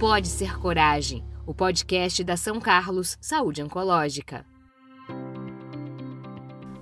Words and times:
Pode 0.00 0.28
Ser 0.28 0.58
Coragem, 0.58 1.22
o 1.46 1.52
podcast 1.52 2.24
da 2.24 2.34
São 2.34 2.58
Carlos 2.58 3.18
Saúde 3.20 3.62
Oncológica. 3.62 4.46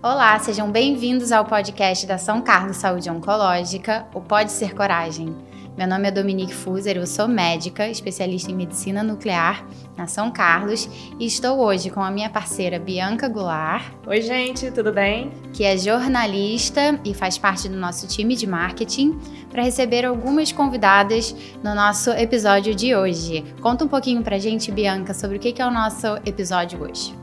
Olá, 0.01 0.39
sejam 0.39 0.71
bem-vindos 0.71 1.33
ao 1.33 1.45
podcast 1.45 2.07
da 2.07 2.17
São 2.17 2.41
Carlos 2.41 2.77
Saúde 2.77 3.11
Oncológica, 3.11 4.07
o 4.15 4.21
Pode 4.21 4.53
Ser 4.53 4.73
Coragem. 4.73 5.37
Meu 5.79 5.87
nome 5.87 6.09
é 6.09 6.11
Dominique 6.11 6.53
Fuser, 6.53 6.97
eu 6.97 7.07
sou 7.07 7.29
médica, 7.29 7.87
especialista 7.87 8.51
em 8.51 8.55
medicina 8.57 9.01
nuclear 9.01 9.65
na 9.97 10.09
São 10.09 10.29
Carlos 10.29 10.89
e 11.21 11.25
estou 11.25 11.61
hoje 11.61 11.89
com 11.89 12.01
a 12.01 12.11
minha 12.11 12.29
parceira 12.29 12.81
Bianca 12.81 13.29
Goulart. 13.29 13.85
Oi, 14.05 14.21
gente, 14.21 14.73
tudo 14.73 14.93
bem? 14.93 15.31
Que 15.53 15.63
é 15.63 15.77
jornalista 15.79 16.99
e 17.05 17.15
faz 17.15 17.39
parte 17.39 17.69
do 17.69 17.77
nosso 17.77 18.09
time 18.09 18.35
de 18.35 18.45
marketing, 18.45 19.17
para 19.51 19.63
receber 19.63 20.05
algumas 20.05 20.51
convidadas 20.51 21.33
no 21.63 21.73
nosso 21.77 22.11
episódio 22.11 22.75
de 22.75 22.97
hoje. 22.97 23.45
Conta 23.63 23.85
um 23.85 23.89
pouquinho 23.89 24.21
pra 24.25 24.37
gente, 24.37 24.73
Bianca, 24.73 25.15
sobre 25.15 25.37
o 25.37 25.41
que 25.41 25.63
é 25.63 25.65
o 25.65 25.71
nosso 25.71 26.09
episódio 26.27 26.83
hoje. 26.83 27.17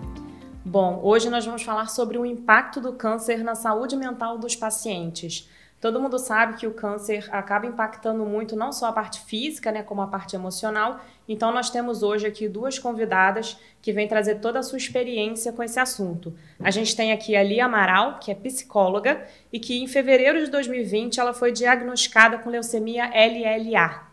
Bom, 0.63 1.01
hoje 1.03 1.29
nós 1.29 1.45
vamos 1.45 1.63
falar 1.63 1.89
sobre 1.89 2.17
o 2.17 2.25
impacto 2.25 2.79
do 2.79 2.93
câncer 2.93 3.43
na 3.43 3.53
saúde 3.53 3.97
mental 3.97 4.37
dos 4.37 4.55
pacientes. 4.55 5.45
Todo 5.81 5.99
mundo 5.99 6.17
sabe 6.17 6.57
que 6.57 6.65
o 6.65 6.73
câncer 6.73 7.27
acaba 7.31 7.67
impactando 7.67 8.25
muito 8.25 8.55
não 8.55 8.71
só 8.71 8.87
a 8.87 8.91
parte 8.91 9.19
física, 9.21 9.71
né, 9.71 9.83
como 9.83 10.01
a 10.01 10.07
parte 10.07 10.35
emocional. 10.35 10.99
Então 11.27 11.51
nós 11.51 11.69
temos 11.69 12.01
hoje 12.01 12.25
aqui 12.25 12.47
duas 12.47 12.79
convidadas 12.79 13.57
que 13.81 13.93
vêm 13.93 14.07
trazer 14.07 14.35
toda 14.35 14.59
a 14.59 14.63
sua 14.63 14.77
experiência 14.77 15.51
com 15.51 15.61
esse 15.61 15.79
assunto. 15.79 16.33
A 16.59 16.71
gente 16.71 16.95
tem 16.95 17.11
aqui 17.11 17.35
a 17.35 17.43
Lia 17.43 17.65
Amaral, 17.65 18.19
que 18.19 18.31
é 18.31 18.35
psicóloga 18.35 19.25
e 19.53 19.59
que 19.59 19.83
em 19.83 19.87
fevereiro 19.87 20.43
de 20.43 20.49
2020 20.49 21.19
ela 21.19 21.33
foi 21.33 21.51
diagnosticada 21.51 22.39
com 22.39 22.49
leucemia 22.49 23.05
LLA. 23.05 24.07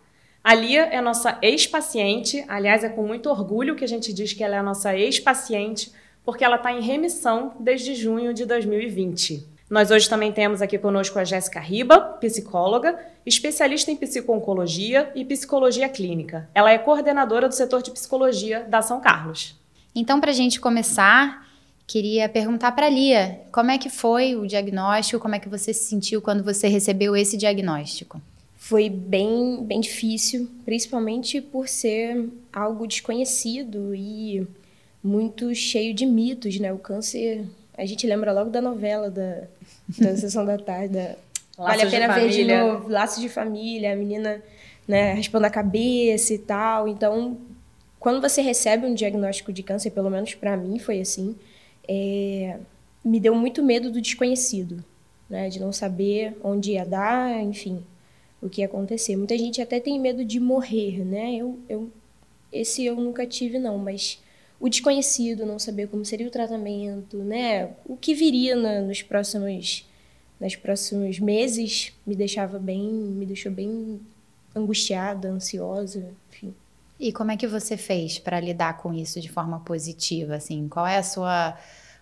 A 0.44 0.54
Lia 0.54 0.82
é 0.86 1.00
nossa 1.00 1.38
ex-paciente, 1.40 2.44
aliás, 2.48 2.82
é 2.82 2.88
com 2.88 3.06
muito 3.06 3.30
orgulho 3.30 3.76
que 3.76 3.84
a 3.84 3.88
gente 3.88 4.12
diz 4.12 4.32
que 4.32 4.42
ela 4.42 4.56
é 4.56 4.58
a 4.58 4.62
nossa 4.62 4.94
ex-paciente, 4.96 5.92
porque 6.24 6.44
ela 6.44 6.56
está 6.56 6.72
em 6.72 6.82
remissão 6.82 7.54
desde 7.60 7.94
junho 7.94 8.34
de 8.34 8.44
2020. 8.44 9.51
Nós 9.72 9.90
hoje 9.90 10.06
também 10.06 10.30
temos 10.30 10.60
aqui 10.60 10.76
conosco 10.76 11.18
a 11.18 11.24
Jéssica 11.24 11.58
Riba, 11.58 11.98
psicóloga, 12.20 12.94
especialista 13.24 13.90
em 13.90 13.96
psico-oncologia 13.96 15.10
e 15.14 15.24
psicologia 15.24 15.88
clínica. 15.88 16.46
Ela 16.54 16.72
é 16.72 16.76
coordenadora 16.76 17.48
do 17.48 17.54
setor 17.54 17.80
de 17.80 17.90
psicologia 17.90 18.66
da 18.68 18.82
São 18.82 19.00
Carlos. 19.00 19.58
Então, 19.94 20.20
para 20.20 20.30
a 20.30 20.34
gente 20.34 20.60
começar, 20.60 21.48
queria 21.86 22.28
perguntar 22.28 22.72
para 22.72 22.84
a 22.84 22.90
Lia, 22.90 23.40
como 23.50 23.70
é 23.70 23.78
que 23.78 23.88
foi 23.88 24.36
o 24.36 24.46
diagnóstico, 24.46 25.18
como 25.18 25.36
é 25.36 25.38
que 25.38 25.48
você 25.48 25.72
se 25.72 25.84
sentiu 25.84 26.20
quando 26.20 26.44
você 26.44 26.68
recebeu 26.68 27.16
esse 27.16 27.38
diagnóstico? 27.38 28.20
Foi 28.58 28.90
bem, 28.90 29.64
bem 29.64 29.80
difícil, 29.80 30.50
principalmente 30.66 31.40
por 31.40 31.66
ser 31.66 32.28
algo 32.52 32.86
desconhecido 32.86 33.94
e 33.94 34.46
muito 35.02 35.54
cheio 35.54 35.94
de 35.94 36.04
mitos, 36.04 36.60
né? 36.60 36.70
O 36.74 36.78
câncer 36.78 37.46
a 37.76 37.84
gente 37.86 38.06
lembra 38.06 38.32
logo 38.32 38.50
da 38.50 38.60
novela 38.60 39.10
da, 39.10 39.44
da 39.98 40.16
Sessão 40.18 40.44
da 40.44 40.58
Tarde, 40.58 40.94
da 40.94 41.16
Vale 41.56 41.82
a 41.82 41.90
Pena 41.90 42.14
Ver 42.14 42.28
de 42.30 42.44
Novo, 42.44 42.88
Laços 42.88 43.20
de 43.20 43.28
Família, 43.28 43.92
a 43.92 43.96
menina 43.96 44.42
né, 44.86 45.12
raspando 45.12 45.46
a 45.46 45.50
cabeça 45.50 46.34
e 46.34 46.38
tal. 46.38 46.88
Então, 46.88 47.38
quando 48.00 48.20
você 48.20 48.40
recebe 48.40 48.86
um 48.86 48.94
diagnóstico 48.94 49.52
de 49.52 49.62
câncer, 49.62 49.90
pelo 49.90 50.10
menos 50.10 50.34
para 50.34 50.56
mim 50.56 50.78
foi 50.78 51.00
assim, 51.00 51.36
é, 51.88 52.58
me 53.04 53.20
deu 53.20 53.34
muito 53.34 53.62
medo 53.62 53.90
do 53.90 54.00
desconhecido, 54.00 54.84
né, 55.28 55.48
de 55.48 55.60
não 55.60 55.72
saber 55.72 56.36
onde 56.42 56.72
ia 56.72 56.84
dar, 56.84 57.42
enfim, 57.42 57.82
o 58.40 58.48
que 58.48 58.60
ia 58.60 58.66
acontecer. 58.66 59.16
Muita 59.16 59.36
gente 59.36 59.62
até 59.62 59.78
tem 59.78 60.00
medo 60.00 60.24
de 60.24 60.40
morrer, 60.40 61.04
né? 61.04 61.36
Eu, 61.36 61.58
eu, 61.68 61.90
esse 62.52 62.84
eu 62.84 62.96
nunca 62.96 63.26
tive, 63.26 63.58
não, 63.58 63.78
mas 63.78 64.21
o 64.62 64.68
desconhecido, 64.68 65.44
não 65.44 65.58
saber 65.58 65.88
como 65.88 66.04
seria 66.04 66.28
o 66.28 66.30
tratamento, 66.30 67.16
né? 67.16 67.70
O 67.84 67.96
que 67.96 68.14
viria 68.14 68.54
na, 68.54 68.80
nos 68.80 69.02
próximos 69.02 69.84
nos 70.40 70.54
próximos 70.54 71.18
meses 71.18 71.92
me 72.06 72.14
deixava 72.14 72.60
bem, 72.60 72.80
me 72.88 73.26
deixou 73.26 73.50
bem 73.50 74.00
angustiada, 74.54 75.28
ansiosa, 75.28 76.12
enfim. 76.30 76.54
E 76.98 77.12
como 77.12 77.32
é 77.32 77.36
que 77.36 77.46
você 77.48 77.76
fez 77.76 78.20
para 78.20 78.38
lidar 78.38 78.78
com 78.78 78.94
isso 78.94 79.20
de 79.20 79.28
forma 79.28 79.58
positiva, 79.60 80.36
assim? 80.36 80.68
Qual 80.68 80.86
é 80.86 80.96
a 80.96 81.02
sua 81.02 81.58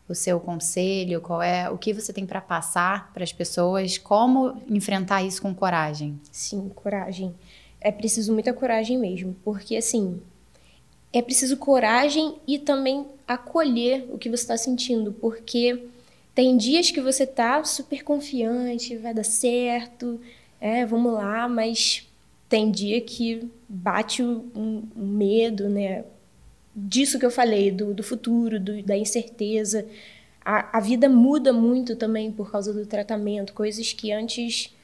o 0.06 0.14
seu 0.14 0.38
conselho? 0.38 1.22
Qual 1.22 1.40
é 1.40 1.70
o 1.70 1.78
que 1.78 1.94
você 1.94 2.12
tem 2.12 2.26
para 2.26 2.42
passar 2.42 3.10
para 3.14 3.24
as 3.24 3.32
pessoas? 3.32 3.96
Como 3.96 4.60
enfrentar 4.68 5.22
isso 5.22 5.40
com 5.40 5.54
coragem? 5.54 6.20
Sim, 6.30 6.68
coragem. 6.74 7.34
É 7.80 7.90
preciso 7.90 8.34
muita 8.34 8.52
coragem 8.52 8.98
mesmo, 8.98 9.34
porque 9.42 9.76
assim, 9.76 10.20
é 11.12 11.20
preciso 11.20 11.56
coragem 11.56 12.36
e 12.46 12.58
também 12.58 13.06
acolher 13.26 14.06
o 14.10 14.18
que 14.18 14.28
você 14.28 14.42
está 14.42 14.56
sentindo, 14.56 15.12
porque 15.12 15.86
tem 16.34 16.56
dias 16.56 16.90
que 16.90 17.00
você 17.00 17.26
tá 17.26 17.64
super 17.64 18.02
confiante, 18.04 18.96
vai 18.96 19.12
dar 19.12 19.24
certo, 19.24 20.20
é, 20.60 20.86
vamos 20.86 21.12
lá, 21.12 21.48
mas 21.48 22.08
tem 22.48 22.70
dia 22.70 23.00
que 23.00 23.48
bate 23.68 24.22
um, 24.22 24.82
medo, 24.94 25.68
né? 25.68 26.04
Disso 26.74 27.18
que 27.18 27.26
eu 27.26 27.30
falei, 27.30 27.70
do, 27.70 27.94
do 27.94 28.02
futuro, 28.02 28.60
do, 28.60 28.82
da 28.82 28.96
incerteza. 28.96 29.86
A, 30.44 30.78
a 30.78 30.80
vida 30.80 31.08
muda 31.08 31.52
muito 31.52 31.96
também 31.96 32.30
por 32.30 32.50
causa 32.50 32.72
do 32.72 32.86
tratamento, 32.86 33.52
coisas 33.52 33.92
que 33.92 34.12
antes 34.12 34.74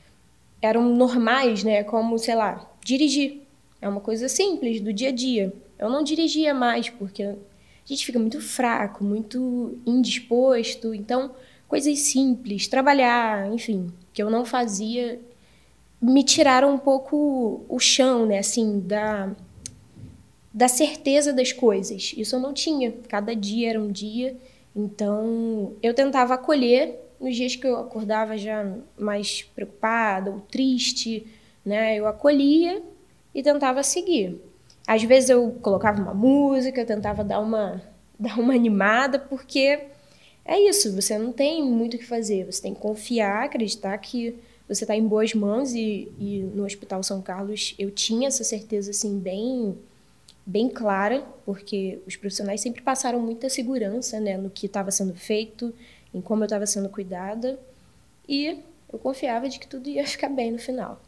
eram 0.62 0.94
normais, 0.94 1.64
né? 1.64 1.82
Como, 1.84 2.18
sei 2.18 2.34
lá, 2.34 2.70
dirigir. 2.84 3.42
É 3.86 3.88
uma 3.88 4.00
coisa 4.00 4.28
simples 4.28 4.80
do 4.80 4.92
dia 4.92 5.10
a 5.10 5.12
dia. 5.12 5.52
Eu 5.78 5.88
não 5.88 6.02
dirigia 6.02 6.52
mais 6.52 6.90
porque 6.90 7.22
a 7.22 7.36
gente 7.84 8.04
fica 8.04 8.18
muito 8.18 8.40
fraco, 8.40 9.04
muito 9.04 9.78
indisposto. 9.86 10.92
Então, 10.92 11.30
coisas 11.68 11.96
simples, 12.00 12.66
trabalhar, 12.66 13.46
enfim, 13.52 13.92
que 14.12 14.20
eu 14.20 14.28
não 14.28 14.44
fazia, 14.44 15.20
me 16.02 16.24
tiraram 16.24 16.74
um 16.74 16.78
pouco 16.78 17.64
o 17.68 17.78
chão, 17.78 18.26
né, 18.26 18.38
assim, 18.38 18.80
da 18.80 19.32
da 20.52 20.68
certeza 20.68 21.34
das 21.34 21.52
coisas. 21.52 22.14
Isso 22.16 22.34
eu 22.34 22.40
não 22.40 22.54
tinha. 22.54 22.90
Cada 23.08 23.36
dia 23.36 23.68
era 23.70 23.80
um 23.80 23.92
dia. 23.92 24.34
Então, 24.74 25.74
eu 25.82 25.92
tentava 25.92 26.32
acolher 26.34 26.98
nos 27.20 27.36
dias 27.36 27.54
que 27.54 27.66
eu 27.66 27.76
acordava 27.76 28.38
já 28.38 28.66
mais 28.98 29.42
preocupada 29.42 30.30
ou 30.30 30.40
triste, 30.40 31.26
né? 31.62 31.96
Eu 31.96 32.06
acolhia 32.06 32.82
e 33.36 33.42
tentava 33.42 33.82
seguir. 33.82 34.40
Às 34.86 35.02
vezes 35.02 35.28
eu 35.28 35.58
colocava 35.60 36.00
uma 36.00 36.14
música, 36.14 36.86
tentava 36.86 37.22
dar 37.22 37.38
uma, 37.38 37.82
dar 38.18 38.40
uma 38.40 38.54
animada, 38.54 39.18
porque 39.18 39.78
é 40.42 40.58
isso, 40.58 40.94
você 40.94 41.18
não 41.18 41.32
tem 41.32 41.62
muito 41.62 41.94
o 41.94 41.98
que 41.98 42.06
fazer, 42.06 42.46
você 42.46 42.62
tem 42.62 42.72
que 42.72 42.80
confiar, 42.80 43.44
acreditar 43.44 43.96
que 43.98 44.38
você 44.66 44.84
está 44.84 44.96
em 44.96 45.06
boas 45.06 45.34
mãos 45.34 45.74
e, 45.74 46.10
e, 46.18 46.40
no 46.54 46.64
Hospital 46.64 47.02
São 47.02 47.20
Carlos 47.20 47.74
eu 47.78 47.90
tinha 47.90 48.26
essa 48.28 48.42
certeza 48.42 48.90
assim 48.90 49.18
bem 49.18 49.76
bem 50.44 50.68
clara, 50.68 51.26
porque 51.44 51.98
os 52.06 52.16
profissionais 52.16 52.60
sempre 52.60 52.80
passaram 52.80 53.20
muita 53.20 53.50
segurança 53.50 54.18
né, 54.20 54.36
no 54.38 54.48
que 54.48 54.66
estava 54.66 54.92
sendo 54.92 55.14
feito, 55.14 55.74
em 56.14 56.20
como 56.20 56.42
eu 56.42 56.46
estava 56.46 56.64
sendo 56.66 56.88
cuidada, 56.88 57.58
e 58.28 58.60
eu 58.90 58.98
confiava 58.98 59.48
de 59.48 59.58
que 59.58 59.66
tudo 59.66 59.88
ia 59.88 60.06
ficar 60.06 60.28
bem 60.28 60.52
no 60.52 60.58
final. 60.58 61.00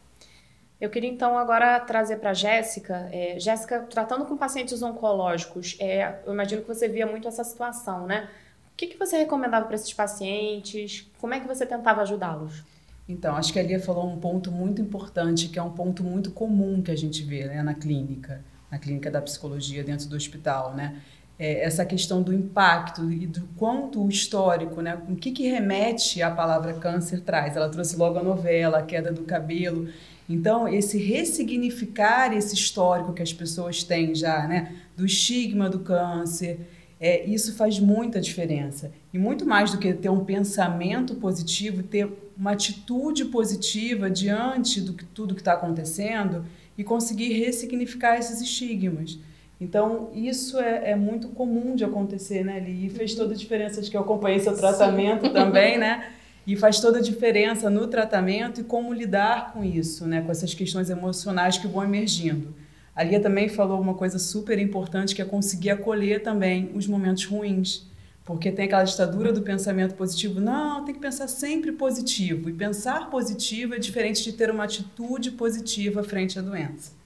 Eu 0.81 0.89
queria 0.89 1.11
então 1.11 1.37
agora 1.37 1.81
trazer 1.81 2.17
para 2.19 2.31
a 2.31 2.35
Jéssica. 2.35 3.09
É, 3.13 3.39
Jéssica, 3.39 3.81
tratando 3.81 4.25
com 4.27 4.37
pacientes 4.37 4.81
oncológicos, 4.83 5.77
é, 5.81 6.21
eu 6.25 6.33
imagino 6.33 6.63
que 6.63 6.69
você 6.69 6.89
via 6.89 7.07
muito 7.07 7.27
essa 7.27 7.43
situação, 7.43 8.07
né? 8.07 8.29
O 8.73 8.77
que, 8.77 8.87
que 8.87 8.97
você 8.97 9.19
recomendava 9.19 9.67
para 9.67 9.75
esses 9.75 9.93
pacientes? 9.93 11.11
Como 11.21 11.35
é 11.35 11.41
que 11.41 11.49
você 11.49 11.67
tentava 11.67 12.03
ajudá-los? 12.03 12.63
Então, 13.09 13.35
acho 13.35 13.53
que 13.53 13.59
a 13.59 13.63
Lia 13.63 13.81
falou 13.81 14.07
um 14.07 14.21
ponto 14.21 14.53
muito 14.53 14.81
importante, 14.81 15.49
que 15.49 15.59
é 15.59 15.63
um 15.63 15.73
ponto 15.73 16.05
muito 16.05 16.31
comum 16.31 16.81
que 16.81 16.91
a 16.91 16.97
gente 16.97 17.25
vê 17.25 17.47
né, 17.47 17.63
na 17.63 17.75
clínica, 17.75 18.45
na 18.71 18.79
clínica 18.79 19.11
da 19.11 19.21
psicologia 19.21 19.83
dentro 19.83 20.07
do 20.07 20.15
hospital, 20.15 20.75
né? 20.75 21.01
É 21.39 21.65
essa 21.65 21.85
questão 21.85 22.21
do 22.21 22.35
impacto 22.35 23.13
e 23.13 23.27
do 23.27 23.49
quanto 23.57 24.03
o 24.03 24.09
histórico, 24.09 24.81
né? 24.81 24.99
O 25.09 25.15
que, 25.15 25.31
que 25.31 25.47
remete 25.47 26.21
a 26.21 26.31
palavra 26.31 26.75
câncer 26.75 27.21
traz? 27.21 27.57
Ela 27.57 27.69
trouxe 27.69 27.97
logo 27.97 28.19
a 28.19 28.23
novela, 28.23 28.79
a 28.79 28.83
queda 28.83 29.13
do 29.13 29.23
cabelo. 29.23 29.89
Então, 30.29 30.69
esse 30.69 30.99
ressignificar 30.99 32.37
esse 32.37 32.55
histórico 32.55 33.13
que 33.13 33.23
as 33.23 33.33
pessoas 33.33 33.83
têm 33.83 34.15
já, 34.15 34.47
né, 34.47 34.75
do 34.97 35.07
estigma 35.07 35.71
do 35.71 35.79
câncer, 35.79 36.61
é, 37.01 37.25
isso 37.25 37.55
faz 37.55 37.79
muita 37.79 38.21
diferença. 38.21 38.91
E 39.15 39.19
muito 39.19 39.47
mais 39.47 39.71
do 39.71 39.79
que 39.79 39.93
ter 39.95 40.09
um 40.09 40.25
pensamento 40.25 41.15
positivo, 41.15 41.83
ter 41.83 42.09
uma 42.37 42.53
atitude 42.53 43.27
positiva 43.27 44.11
diante 44.11 44.81
do 44.81 44.93
que 44.93 45.05
tudo 45.05 45.35
que 45.35 45.41
está 45.41 45.55
acontecendo 45.55 46.45
e 46.77 46.85
conseguir 46.85 47.33
ressignificar 47.33 48.17
esses 48.17 48.41
estigmas. 48.41 49.19
Então, 49.61 50.11
isso 50.15 50.59
é, 50.59 50.93
é, 50.93 50.97
muito 50.97 51.29
comum 51.29 51.75
de 51.75 51.85
acontecer, 51.85 52.45
né, 52.45 52.61
Li? 52.61 52.87
E 52.87 52.91
fez 52.91 53.15
toda 53.15 53.35
a 53.35 53.37
diferença. 53.37 53.81
Acho 53.81 53.91
que 53.91 53.97
eu 53.97 54.01
acompanhei 54.01 54.39
seu 54.39 54.57
tratamento 54.57 55.27
Sim. 55.27 55.33
também, 55.33 55.79
né? 55.79 56.11
E 56.47 56.57
faz 56.57 56.81
toda 56.81 56.97
a 56.97 57.03
diferença 57.03 57.69
no 57.69 57.89
tratamento 57.89 58.63
e 58.63 58.65
como 58.65 58.91
lidar 58.91 59.53
com 59.53 59.63
isso, 59.63 60.07
né? 60.07 60.23
com 60.23 60.33
essas 60.33 60.55
questões 60.55 60.89
emocionais 60.89 61.59
que 61.59 61.67
vão 61.67 61.85
emergindo. 61.85 62.55
A 62.97 63.03
Lia 63.05 63.21
também 63.21 63.51
falou 63.51 63.79
uma 63.79 63.93
coisa 63.93 64.19
super 64.19 64.59
importante 64.59 65.15
que 65.15 65.21
é 65.21 65.27
conseguir 65.27 65.69
acolher 65.69 66.23
também 66.23 66.71
os 66.75 66.87
momentos 66.87 67.27
ruins. 67.27 67.87
Porque 68.25 68.51
tem 68.51 68.65
aquela 68.65 68.85
ditadura 68.85 69.31
do 69.31 69.43
pensamento 69.43 69.95
positivo. 69.95 70.41
Não, 70.41 70.85
tem 70.85 70.95
que 70.95 71.01
pensar 71.01 71.29
sempre 71.29 71.71
positivo. 71.71 72.49
E 72.49 72.53
pensar 72.55 73.09
positivo 73.11 73.75
é 73.75 73.79
diferente 73.79 74.25
de 74.25 74.33
ter 74.33 74.51
uma 74.51 74.65
atitude 74.65 75.31
positiva 75.33 76.03
frente 76.03 76.39
à 76.39 76.43
doença. 76.43 76.98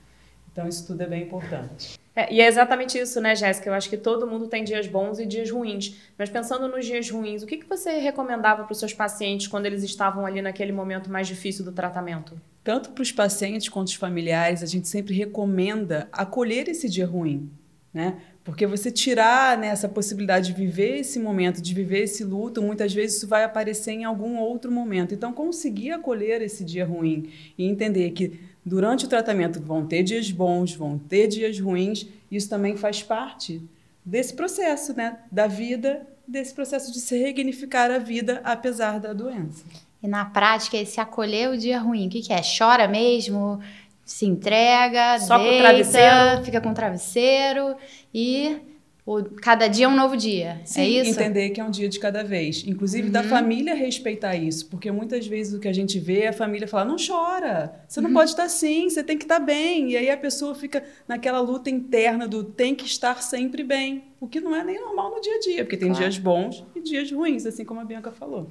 Então, 0.52 0.68
isso 0.68 0.86
tudo 0.86 1.02
é 1.02 1.06
bem 1.06 1.22
importante. 1.22 1.98
É, 2.14 2.32
e 2.32 2.40
é 2.40 2.46
exatamente 2.46 2.98
isso, 2.98 3.20
né, 3.20 3.34
Jéssica? 3.34 3.70
Eu 3.70 3.74
acho 3.74 3.88
que 3.88 3.96
todo 3.96 4.26
mundo 4.26 4.46
tem 4.46 4.62
dias 4.62 4.86
bons 4.86 5.18
e 5.18 5.24
dias 5.24 5.50
ruins. 5.50 5.96
Mas 6.18 6.28
pensando 6.28 6.68
nos 6.68 6.84
dias 6.84 7.08
ruins, 7.08 7.42
o 7.42 7.46
que, 7.46 7.56
que 7.56 7.68
você 7.68 7.98
recomendava 7.98 8.64
para 8.64 8.72
os 8.72 8.78
seus 8.78 8.92
pacientes 8.92 9.46
quando 9.46 9.64
eles 9.64 9.82
estavam 9.82 10.26
ali 10.26 10.42
naquele 10.42 10.72
momento 10.72 11.10
mais 11.10 11.26
difícil 11.26 11.64
do 11.64 11.72
tratamento? 11.72 12.38
Tanto 12.62 12.90
para 12.90 13.02
os 13.02 13.10
pacientes 13.10 13.68
quanto 13.68 13.88
os 13.88 13.94
familiares, 13.94 14.62
a 14.62 14.66
gente 14.66 14.88
sempre 14.88 15.14
recomenda 15.14 16.06
acolher 16.12 16.68
esse 16.68 16.88
dia 16.88 17.06
ruim, 17.06 17.50
né? 17.92 18.18
Porque 18.44 18.66
você 18.66 18.90
tirar 18.90 19.56
né, 19.56 19.68
essa 19.68 19.88
possibilidade 19.88 20.48
de 20.48 20.52
viver 20.52 20.98
esse 20.98 21.18
momento, 21.18 21.62
de 21.62 21.72
viver 21.72 22.02
esse 22.02 22.24
luto, 22.24 22.60
muitas 22.60 22.92
vezes 22.92 23.18
isso 23.18 23.28
vai 23.28 23.44
aparecer 23.44 23.92
em 23.92 24.04
algum 24.04 24.36
outro 24.36 24.70
momento. 24.70 25.14
Então, 25.14 25.32
conseguir 25.32 25.92
acolher 25.92 26.42
esse 26.42 26.64
dia 26.64 26.84
ruim 26.84 27.30
e 27.56 27.64
entender 27.64 28.10
que 28.10 28.40
durante 28.64 29.04
o 29.04 29.08
tratamento 29.08 29.60
vão 29.60 29.86
ter 29.86 30.02
dias 30.02 30.30
bons, 30.30 30.74
vão 30.74 30.98
ter 30.98 31.26
dias 31.26 31.58
ruins, 31.58 32.06
isso 32.30 32.48
também 32.48 32.76
faz 32.76 33.02
parte 33.02 33.62
desse 34.04 34.34
processo, 34.34 34.94
né, 34.96 35.18
da 35.30 35.46
vida, 35.46 36.06
desse 36.26 36.54
processo 36.54 36.92
de 36.92 37.00
se 37.00 37.16
resignificar 37.16 37.90
a 37.90 37.98
vida 37.98 38.40
apesar 38.44 38.98
da 38.98 39.12
doença. 39.12 39.64
E 40.02 40.08
na 40.08 40.24
prática, 40.24 40.76
esse 40.76 41.00
acolher 41.00 41.50
o 41.50 41.56
dia 41.56 41.78
ruim, 41.78 42.06
o 42.08 42.10
que, 42.10 42.22
que 42.22 42.32
é? 42.32 42.40
Chora 42.58 42.88
mesmo? 42.88 43.60
Se 44.04 44.26
entrega, 44.26 45.20
Só 45.20 45.38
deita, 45.38 45.52
com 45.52 45.56
o 45.56 45.62
travesseiro. 45.62 46.44
fica 46.44 46.60
com 46.60 46.70
o 46.70 46.74
travesseiro 46.74 47.76
e 48.12 48.60
o, 49.04 49.24
cada 49.24 49.66
dia 49.66 49.86
é 49.86 49.88
um 49.88 49.96
novo 49.96 50.16
dia. 50.16 50.60
É 50.62 50.64
Sim, 50.64 50.80
é 50.80 50.88
isso? 50.88 51.10
entender 51.10 51.50
que 51.50 51.60
é 51.60 51.64
um 51.64 51.70
dia 51.70 51.88
de 51.88 51.98
cada 51.98 52.22
vez. 52.22 52.62
Inclusive 52.64 53.06
uhum. 53.06 53.12
da 53.12 53.24
família 53.24 53.74
respeitar 53.74 54.36
isso. 54.36 54.68
Porque 54.68 54.92
muitas 54.92 55.26
vezes 55.26 55.54
o 55.54 55.58
que 55.58 55.66
a 55.66 55.72
gente 55.72 55.98
vê 55.98 56.20
é 56.20 56.28
a 56.28 56.32
família 56.32 56.68
falar: 56.68 56.84
não 56.84 56.96
chora, 56.96 57.82
você 57.88 58.00
não 58.00 58.10
uhum. 58.10 58.14
pode 58.14 58.30
estar 58.30 58.44
assim, 58.44 58.88
você 58.88 59.02
tem 59.02 59.18
que 59.18 59.24
estar 59.24 59.40
bem. 59.40 59.90
E 59.90 59.96
aí 59.96 60.08
a 60.08 60.16
pessoa 60.16 60.54
fica 60.54 60.84
naquela 61.08 61.40
luta 61.40 61.68
interna 61.68 62.28
do 62.28 62.44
tem 62.44 62.76
que 62.76 62.86
estar 62.86 63.20
sempre 63.22 63.64
bem. 63.64 64.04
O 64.20 64.28
que 64.28 64.40
não 64.40 64.54
é 64.54 64.62
nem 64.62 64.80
normal 64.80 65.10
no 65.10 65.20
dia 65.20 65.34
a 65.34 65.40
dia, 65.40 65.64
porque 65.64 65.76
tem 65.76 65.88
claro. 65.88 66.04
dias 66.04 66.18
bons 66.18 66.64
e 66.76 66.80
dias 66.80 67.10
ruins, 67.10 67.44
assim 67.44 67.64
como 67.64 67.80
a 67.80 67.84
Bianca 67.84 68.12
falou. 68.12 68.48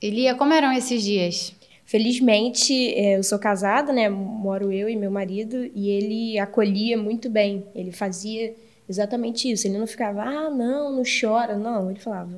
Elia, 0.00 0.34
como 0.34 0.54
eram 0.54 0.72
esses 0.72 1.02
dias? 1.02 1.54
Felizmente, 1.84 2.94
é, 2.94 3.18
eu 3.18 3.22
sou 3.22 3.38
casada, 3.38 3.92
né? 3.92 4.08
Moro 4.08 4.72
eu 4.72 4.88
e 4.88 4.96
meu 4.96 5.10
marido, 5.10 5.70
e 5.74 5.90
ele 5.90 6.38
acolhia 6.38 6.96
muito 6.96 7.28
bem. 7.28 7.66
Ele 7.74 7.92
fazia 7.92 8.54
exatamente 8.90 9.50
isso. 9.50 9.66
Ele 9.66 9.78
não 9.78 9.86
ficava, 9.86 10.22
ah, 10.22 10.50
não, 10.50 10.92
não 10.92 11.02
chora. 11.04 11.56
Não, 11.56 11.90
ele 11.90 12.00
falava, 12.00 12.30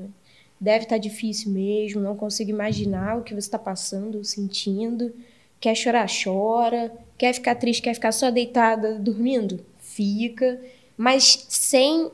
deve 0.60 0.84
estar 0.84 0.96
tá 0.96 0.99
difícil 0.99 1.50
mesmo, 1.50 2.00
não 2.00 2.16
consigo 2.16 2.50
imaginar 2.50 3.19
o 3.19 3.22
que 3.22 3.34
você 3.34 3.46
está 3.49 3.58
passando, 3.58 4.25
sentindo. 4.25 5.12
Quer 5.60 5.75
chorar, 5.75 6.06
chora. 6.08 6.93
Quer 7.19 7.32
ficar 7.34 7.54
triste, 7.56 7.82
quer 7.82 7.94
ficar 7.94 8.12
só 8.12 8.31
deitada, 8.31 8.94
dormindo? 8.99 9.64
Fica. 9.78 10.60
Mas 10.96 11.46
sem. 11.49 12.10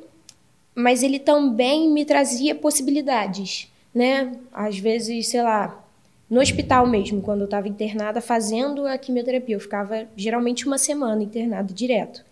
Mas 0.75 1.02
ele 1.02 1.19
também 1.19 1.91
me 1.91 2.05
trazia 2.05 2.55
possibilidades 2.55 3.69
né? 3.94 4.32
Às 4.52 4.79
vezes, 4.79 5.29
sei 5.29 5.43
lá, 5.43 5.84
no 6.29 6.41
hospital 6.41 6.87
mesmo, 6.87 7.20
quando 7.23 7.41
eu 7.41 7.46
estava 7.46 7.69
internada 7.69 8.20
fazendo 8.20 8.87
a 8.87 8.99
quimioterapia, 8.99 9.56
eu 9.56 9.61
ficava 9.61 10.06
geralmente 10.17 10.67
uma 10.67 10.79
semana 10.79 11.23
internada 11.23 11.73
direto. 11.73 12.25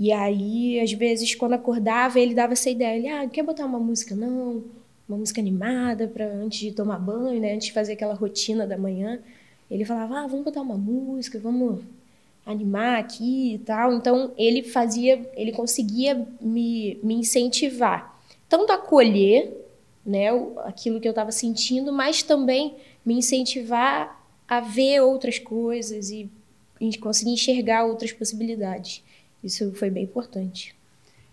E 0.00 0.10
aí, 0.12 0.80
às 0.80 0.90
vezes, 0.92 1.34
quando 1.34 1.52
acordava, 1.52 2.18
ele 2.18 2.34
dava 2.34 2.54
essa 2.54 2.70
ideia, 2.70 2.96
ele, 2.96 3.08
ah, 3.08 3.28
quer 3.28 3.42
botar 3.42 3.66
uma 3.66 3.78
música? 3.78 4.14
Não, 4.14 4.64
uma 5.06 5.18
música 5.18 5.42
animada 5.42 6.08
para 6.08 6.24
antes 6.24 6.58
de 6.60 6.72
tomar 6.72 6.98
banho, 6.98 7.38
né? 7.38 7.52
Antes 7.52 7.66
de 7.66 7.74
fazer 7.74 7.92
aquela 7.92 8.14
rotina 8.14 8.66
da 8.66 8.78
manhã. 8.78 9.20
Ele 9.70 9.84
falava, 9.84 10.20
ah, 10.20 10.26
vamos 10.26 10.46
botar 10.46 10.62
uma 10.62 10.78
música, 10.78 11.38
vamos 11.38 11.80
animar 12.46 12.98
aqui 12.98 13.56
e 13.56 13.58
tal. 13.58 13.92
Então, 13.92 14.32
ele 14.38 14.62
fazia, 14.62 15.30
ele 15.36 15.52
conseguia 15.52 16.26
me, 16.40 16.98
me 17.02 17.16
incentivar. 17.16 18.18
Tanto 18.48 18.72
acolher 18.72 19.52
né, 20.04 20.28
aquilo 20.64 20.98
que 20.98 21.08
eu 21.08 21.12
estava 21.12 21.30
sentindo, 21.30 21.92
mas 21.92 22.22
também 22.22 22.74
me 23.04 23.12
incentivar 23.12 24.18
a 24.48 24.60
ver 24.60 25.02
outras 25.02 25.38
coisas 25.38 26.10
e, 26.10 26.26
conseguir 27.02 27.32
enxergar 27.32 27.84
outras 27.84 28.12
possibilidades. 28.12 29.04
Isso 29.42 29.72
foi 29.72 29.90
bem 29.90 30.04
importante. 30.04 30.74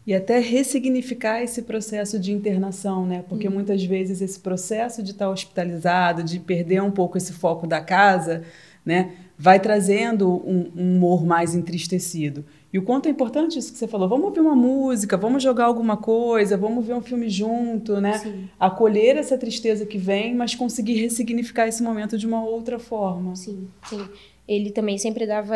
E 0.06 0.14
até 0.14 0.40
ressignificar 0.40 1.42
esse 1.42 1.64
processo 1.64 2.18
de 2.18 2.32
internação, 2.32 3.06
né? 3.06 3.26
Porque 3.28 3.50
hum. 3.50 3.52
muitas 3.52 3.84
vezes 3.84 4.22
esse 4.22 4.40
processo 4.40 5.04
de 5.04 5.12
estar 5.12 5.30
hospitalizado, 5.30 6.24
de 6.24 6.40
perder 6.40 6.82
um 6.82 6.92
pouco 6.92 7.18
esse 7.18 7.34
foco 7.34 7.68
da 7.68 7.82
casa, 7.82 8.44
né? 8.86 9.16
Vai 9.38 9.60
trazendo 9.60 10.30
um, 10.30 10.72
um 10.76 10.96
humor 10.96 11.26
mais 11.26 11.54
entristecido. 11.54 12.46
E 12.72 12.80
o 12.80 12.84
quanto 12.84 13.08
é 13.08 13.12
importante 13.12 13.60
isso 13.60 13.72
que 13.72 13.78
você 13.78 13.88
falou. 13.88 14.08
Vamos 14.08 14.28
ouvir 14.28 14.40
uma 14.40 14.56
música, 14.56 15.18
vamos 15.18 15.44
jogar 15.44 15.66
alguma 15.66 15.98
coisa, 15.98 16.56
vamos 16.56 16.86
ver 16.86 16.94
um 16.94 17.02
filme 17.02 17.30
junto, 17.30 18.00
né? 18.00 18.18
Sim. 18.20 18.50
Acolher 18.60 19.18
essa 19.18 19.38
tristeza 19.38 19.86
que 19.86 19.98
vem, 19.98 20.34
mas 20.34 20.56
conseguir 20.56 20.96
ressignificar 21.02 21.68
esse 21.68 21.84
momento 21.84 22.18
de 22.18 22.26
uma 22.26 22.44
outra 22.44 22.80
forma. 22.80 23.36
Sim, 23.36 23.68
sim. 23.90 24.08
Ele 24.48 24.72
também 24.72 24.98
sempre 24.98 25.28
dava. 25.28 25.56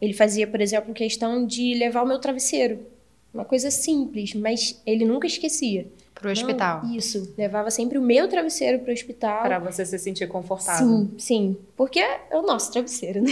Ele 0.00 0.12
fazia, 0.12 0.46
por 0.46 0.60
exemplo, 0.60 0.94
questão 0.94 1.46
de 1.46 1.74
levar 1.74 2.02
o 2.02 2.06
meu 2.06 2.18
travesseiro. 2.18 2.80
Uma 3.32 3.44
coisa 3.44 3.70
simples, 3.70 4.34
mas 4.34 4.80
ele 4.86 5.04
nunca 5.04 5.26
esquecia. 5.26 5.86
Pro 6.14 6.30
hospital. 6.30 6.82
Não, 6.84 6.96
isso. 6.96 7.32
Levava 7.38 7.70
sempre 7.70 7.96
o 7.96 8.02
meu 8.02 8.26
travesseiro 8.28 8.80
pro 8.80 8.92
hospital. 8.92 9.42
Para 9.42 9.58
você 9.58 9.86
se 9.86 9.98
sentir 9.98 10.26
confortável. 10.26 10.86
Sim, 10.86 11.10
sim. 11.16 11.56
Porque 11.76 12.00
é 12.00 12.20
o 12.32 12.42
nosso 12.42 12.72
travesseiro, 12.72 13.22
né? 13.22 13.30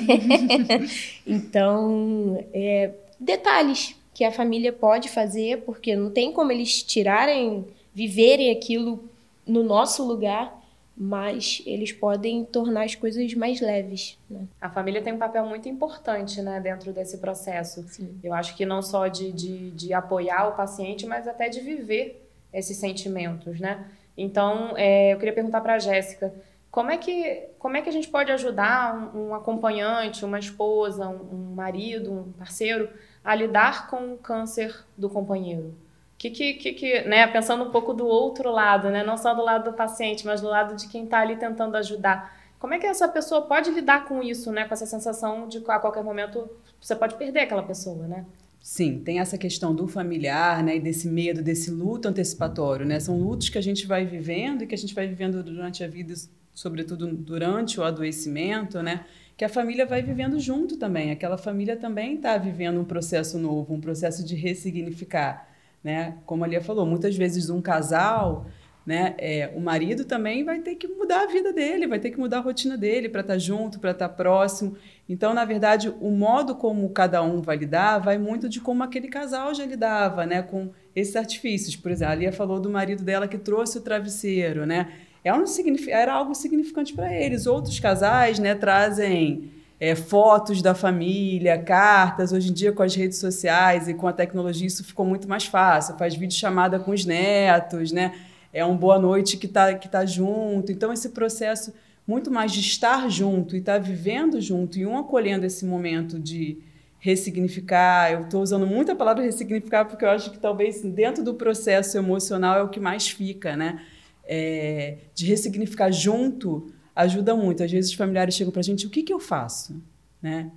então, 1.26 2.44
é, 2.52 2.92
detalhes 3.18 3.96
que 4.14 4.24
a 4.24 4.30
família 4.30 4.72
pode 4.72 5.08
fazer, 5.08 5.62
porque 5.62 5.96
não 5.96 6.10
tem 6.10 6.32
como 6.32 6.52
eles 6.52 6.82
tirarem, 6.82 7.66
viverem 7.92 8.50
aquilo 8.50 9.04
no 9.46 9.62
nosso 9.62 10.06
lugar, 10.06 10.55
mas 10.96 11.62
eles 11.66 11.92
podem 11.92 12.44
tornar 12.44 12.84
as 12.84 12.94
coisas 12.94 13.34
mais 13.34 13.60
leves. 13.60 14.18
Né? 14.30 14.46
A 14.58 14.70
família 14.70 15.02
tem 15.02 15.12
um 15.12 15.18
papel 15.18 15.44
muito 15.44 15.68
importante 15.68 16.40
né, 16.40 16.58
dentro 16.58 16.92
desse 16.92 17.18
processo. 17.18 17.86
Sim. 17.88 18.18
Eu 18.24 18.32
acho 18.32 18.56
que 18.56 18.64
não 18.64 18.80
só 18.80 19.06
de, 19.06 19.30
de, 19.30 19.70
de 19.72 19.92
apoiar 19.92 20.48
o 20.48 20.56
paciente, 20.56 21.04
mas 21.04 21.28
até 21.28 21.48
de 21.48 21.60
viver 21.60 22.26
esses 22.52 22.78
sentimentos, 22.78 23.60
né? 23.60 23.86
Então, 24.16 24.72
é, 24.76 25.12
eu 25.12 25.18
queria 25.18 25.34
perguntar 25.34 25.60
para 25.60 25.74
a 25.74 25.78
Jéssica, 25.78 26.32
como 26.70 26.90
é 26.90 26.96
que 26.96 27.48
como 27.58 27.76
é 27.76 27.82
que 27.82 27.88
a 27.88 27.92
gente 27.92 28.08
pode 28.08 28.30
ajudar 28.32 29.12
um, 29.14 29.28
um 29.28 29.34
acompanhante, 29.34 30.24
uma 30.24 30.38
esposa, 30.38 31.08
um, 31.08 31.34
um, 31.34 31.54
marido, 31.54 32.12
um 32.12 32.32
parceiro 32.32 32.88
a 33.24 33.34
lidar 33.34 33.88
com 33.88 34.14
o 34.14 34.18
câncer 34.18 34.84
do 34.96 35.10
companheiro? 35.10 35.74
Que, 36.18 36.30
que, 36.30 36.54
que, 36.54 36.72
que, 36.72 37.00
né, 37.02 37.26
pensando 37.26 37.64
um 37.64 37.70
pouco 37.70 37.92
do 37.92 38.06
outro 38.06 38.50
lado, 38.50 38.88
né, 38.88 39.04
não 39.04 39.16
só 39.16 39.34
do 39.34 39.42
lado 39.42 39.70
do 39.70 39.76
paciente, 39.76 40.24
mas 40.24 40.40
do 40.40 40.48
lado 40.48 40.74
de 40.74 40.88
quem 40.88 41.04
está 41.04 41.20
ali 41.20 41.36
tentando 41.36 41.76
ajudar. 41.76 42.34
Como 42.58 42.72
é 42.72 42.78
que 42.78 42.86
essa 42.86 43.06
pessoa 43.06 43.42
pode 43.42 43.70
lidar 43.70 44.06
com 44.06 44.22
isso, 44.22 44.50
né, 44.50 44.64
com 44.64 44.72
essa 44.72 44.86
sensação 44.86 45.46
de 45.46 45.60
que 45.60 45.70
a 45.70 45.78
qualquer 45.78 46.02
momento 46.02 46.48
você 46.80 46.96
pode 46.96 47.16
perder 47.16 47.40
aquela 47.40 47.62
pessoa, 47.62 48.06
né? 48.06 48.24
Sim, 48.60 48.98
tem 48.98 49.20
essa 49.20 49.38
questão 49.38 49.72
do 49.72 49.86
familiar, 49.86 50.62
né, 50.62 50.76
e 50.76 50.80
desse 50.80 51.06
medo, 51.06 51.42
desse 51.42 51.70
luto 51.70 52.08
antecipatório, 52.08 52.84
né? 52.84 52.98
São 52.98 53.16
lutos 53.16 53.48
que 53.48 53.58
a 53.58 53.60
gente 53.60 53.86
vai 53.86 54.04
vivendo 54.04 54.62
e 54.62 54.66
que 54.66 54.74
a 54.74 54.78
gente 54.78 54.94
vai 54.94 55.06
vivendo 55.06 55.42
durante 55.42 55.84
a 55.84 55.86
vida, 55.86 56.12
sobretudo 56.52 57.06
durante 57.06 57.78
o 57.78 57.84
adoecimento, 57.84 58.82
né? 58.82 59.04
Que 59.36 59.44
a 59.44 59.48
família 59.48 59.86
vai 59.86 60.02
vivendo 60.02 60.40
junto 60.40 60.76
também. 60.78 61.12
Aquela 61.12 61.38
família 61.38 61.76
também 61.76 62.16
está 62.16 62.36
vivendo 62.38 62.80
um 62.80 62.84
processo 62.84 63.38
novo, 63.38 63.72
um 63.74 63.80
processo 63.80 64.24
de 64.24 64.34
ressignificar, 64.34 65.46
né? 65.82 66.16
Como 66.26 66.44
a 66.44 66.46
Lia 66.46 66.60
falou, 66.60 66.86
muitas 66.86 67.16
vezes 67.16 67.50
um 67.50 67.60
casal 67.60 68.46
né? 68.86 69.16
É, 69.18 69.50
o 69.52 69.60
marido 69.60 70.04
também 70.04 70.44
vai 70.44 70.60
ter 70.60 70.76
que 70.76 70.86
mudar 70.86 71.22
a 71.22 71.26
vida 71.26 71.52
dele, 71.52 71.88
vai 71.88 71.98
ter 71.98 72.12
que 72.12 72.20
mudar 72.20 72.38
a 72.38 72.40
rotina 72.40 72.78
dele 72.78 73.08
para 73.08 73.22
estar 73.22 73.32
tá 73.32 73.38
junto, 73.38 73.80
para 73.80 73.90
estar 73.90 74.08
tá 74.08 74.14
próximo. 74.14 74.76
Então, 75.08 75.34
na 75.34 75.44
verdade, 75.44 75.92
o 76.00 76.10
modo 76.10 76.54
como 76.54 76.88
cada 76.90 77.20
um 77.20 77.42
vai 77.42 77.56
lidar 77.56 77.98
vai 77.98 78.16
muito 78.16 78.48
de 78.48 78.60
como 78.60 78.84
aquele 78.84 79.08
casal 79.08 79.52
já 79.52 79.66
lidava, 79.66 80.24
né? 80.24 80.40
Com 80.40 80.70
esses 80.94 81.16
artifícios. 81.16 81.74
Por 81.74 81.90
exemplo, 81.90 82.12
a 82.12 82.16
Lia 82.16 82.32
falou 82.32 82.60
do 82.60 82.70
marido 82.70 83.02
dela 83.02 83.26
que 83.26 83.36
trouxe 83.36 83.78
o 83.78 83.80
travesseiro, 83.80 84.64
né? 84.64 84.92
Era, 85.24 85.36
um, 85.36 85.44
era 85.88 86.12
algo 86.14 86.32
significante 86.36 86.94
para 86.94 87.12
eles. 87.12 87.48
Outros 87.48 87.80
casais, 87.80 88.38
né, 88.38 88.54
trazem 88.54 89.50
é, 89.78 89.94
fotos 89.94 90.62
da 90.62 90.74
família, 90.74 91.58
cartas. 91.58 92.32
Hoje 92.32 92.50
em 92.50 92.52
dia, 92.52 92.72
com 92.72 92.82
as 92.82 92.94
redes 92.94 93.18
sociais 93.18 93.88
e 93.88 93.94
com 93.94 94.06
a 94.06 94.12
tecnologia, 94.12 94.66
isso 94.66 94.84
ficou 94.84 95.04
muito 95.04 95.28
mais 95.28 95.46
fácil. 95.46 95.96
Faz 95.96 96.14
vídeo 96.14 96.36
chamada 96.36 96.78
com 96.78 96.92
os 96.92 97.04
netos, 97.04 97.92
né? 97.92 98.12
é 98.56 98.64
um 98.64 98.74
boa 98.74 98.98
noite 98.98 99.36
que 99.36 99.44
está 99.44 99.74
que 99.74 99.86
tá 99.86 100.06
junto. 100.06 100.72
Então, 100.72 100.90
esse 100.90 101.10
processo 101.10 101.74
muito 102.06 102.30
mais 102.30 102.52
de 102.52 102.60
estar 102.60 103.06
junto 103.10 103.54
e 103.54 103.58
estar 103.58 103.74
tá 103.74 103.78
vivendo 103.78 104.40
junto 104.40 104.78
e 104.78 104.86
um 104.86 104.96
acolhendo 104.96 105.44
esse 105.44 105.66
momento 105.66 106.18
de 106.18 106.58
ressignificar. 106.98 108.10
Eu 108.10 108.22
estou 108.22 108.40
usando 108.40 108.66
muito 108.66 108.90
a 108.90 108.96
palavra 108.96 109.22
ressignificar 109.22 109.84
porque 109.84 110.06
eu 110.06 110.08
acho 110.08 110.30
que 110.30 110.38
talvez 110.38 110.80
dentro 110.80 111.22
do 111.22 111.34
processo 111.34 111.98
emocional 111.98 112.58
é 112.58 112.62
o 112.62 112.70
que 112.70 112.80
mais 112.80 113.08
fica, 113.08 113.54
né? 113.54 113.82
É, 114.24 114.98
de 115.14 115.26
ressignificar 115.26 115.90
junto 115.92 116.72
ajuda 116.96 117.36
muito. 117.36 117.62
Às 117.62 117.70
vezes 117.70 117.90
os 117.90 117.96
familiares 117.96 118.34
chegam 118.34 118.50
para 118.50 118.60
a 118.60 118.64
gente, 118.64 118.86
o 118.86 118.90
que, 118.90 119.02
que 119.02 119.12
eu 119.12 119.20
faço? 119.20 119.80
Né? 120.20 120.50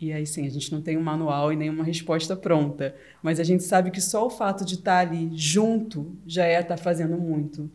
E 0.00 0.12
aí 0.12 0.26
sim, 0.26 0.46
a 0.46 0.50
gente 0.50 0.70
não 0.70 0.82
tem 0.82 0.98
um 0.98 1.02
manual 1.02 1.50
e 1.52 1.56
nenhuma 1.56 1.82
resposta 1.82 2.36
pronta, 2.36 2.94
mas 3.22 3.40
a 3.40 3.44
gente 3.44 3.64
sabe 3.64 3.90
que 3.90 4.00
só 4.00 4.26
o 4.26 4.30
fato 4.30 4.62
de 4.64 4.74
estar 4.74 5.06
tá 5.06 5.10
ali 5.10 5.30
junto 5.34 6.14
já 6.26 6.44
é 6.44 6.60
estar 6.60 6.76
tá 6.76 6.82
fazendo 6.82 7.16
muito. 7.16 7.70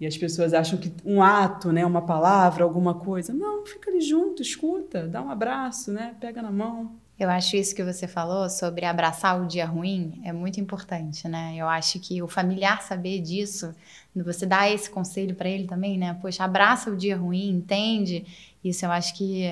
E 0.00 0.06
as 0.06 0.18
pessoas 0.18 0.52
acham 0.52 0.76
que 0.76 0.92
um 1.04 1.22
ato, 1.22 1.70
né, 1.70 1.86
uma 1.86 2.02
palavra, 2.02 2.64
alguma 2.64 2.94
coisa, 2.94 3.32
não, 3.32 3.64
fica 3.64 3.88
ali 3.88 4.00
junto, 4.00 4.42
escuta, 4.42 5.06
dá 5.06 5.22
um 5.22 5.30
abraço, 5.30 5.92
né, 5.92 6.16
pega 6.20 6.42
na 6.42 6.50
mão. 6.50 6.96
Eu 7.22 7.30
acho 7.30 7.54
isso 7.54 7.72
que 7.72 7.84
você 7.84 8.08
falou 8.08 8.50
sobre 8.50 8.84
abraçar 8.84 9.40
o 9.40 9.46
dia 9.46 9.64
ruim 9.64 10.20
é 10.24 10.32
muito 10.32 10.58
importante, 10.58 11.28
né? 11.28 11.54
Eu 11.56 11.68
acho 11.68 12.00
que 12.00 12.20
o 12.20 12.26
familiar 12.26 12.82
saber 12.82 13.20
disso, 13.20 13.72
você 14.12 14.44
dá 14.44 14.68
esse 14.68 14.90
conselho 14.90 15.32
para 15.36 15.48
ele 15.48 15.68
também, 15.68 15.96
né? 15.96 16.18
Poxa, 16.20 16.42
abraça 16.42 16.90
o 16.90 16.96
dia 16.96 17.16
ruim, 17.16 17.48
entende? 17.50 18.26
Isso 18.64 18.84
eu 18.84 18.90
acho 18.90 19.14
que 19.14 19.44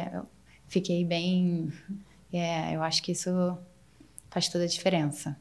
fiquei 0.66 1.04
bem. 1.04 1.72
É, 2.32 2.74
eu 2.74 2.82
acho 2.82 3.00
que 3.04 3.12
isso 3.12 3.56
faz 4.30 4.48
toda 4.48 4.64
a 4.64 4.66
diferença. 4.66 5.38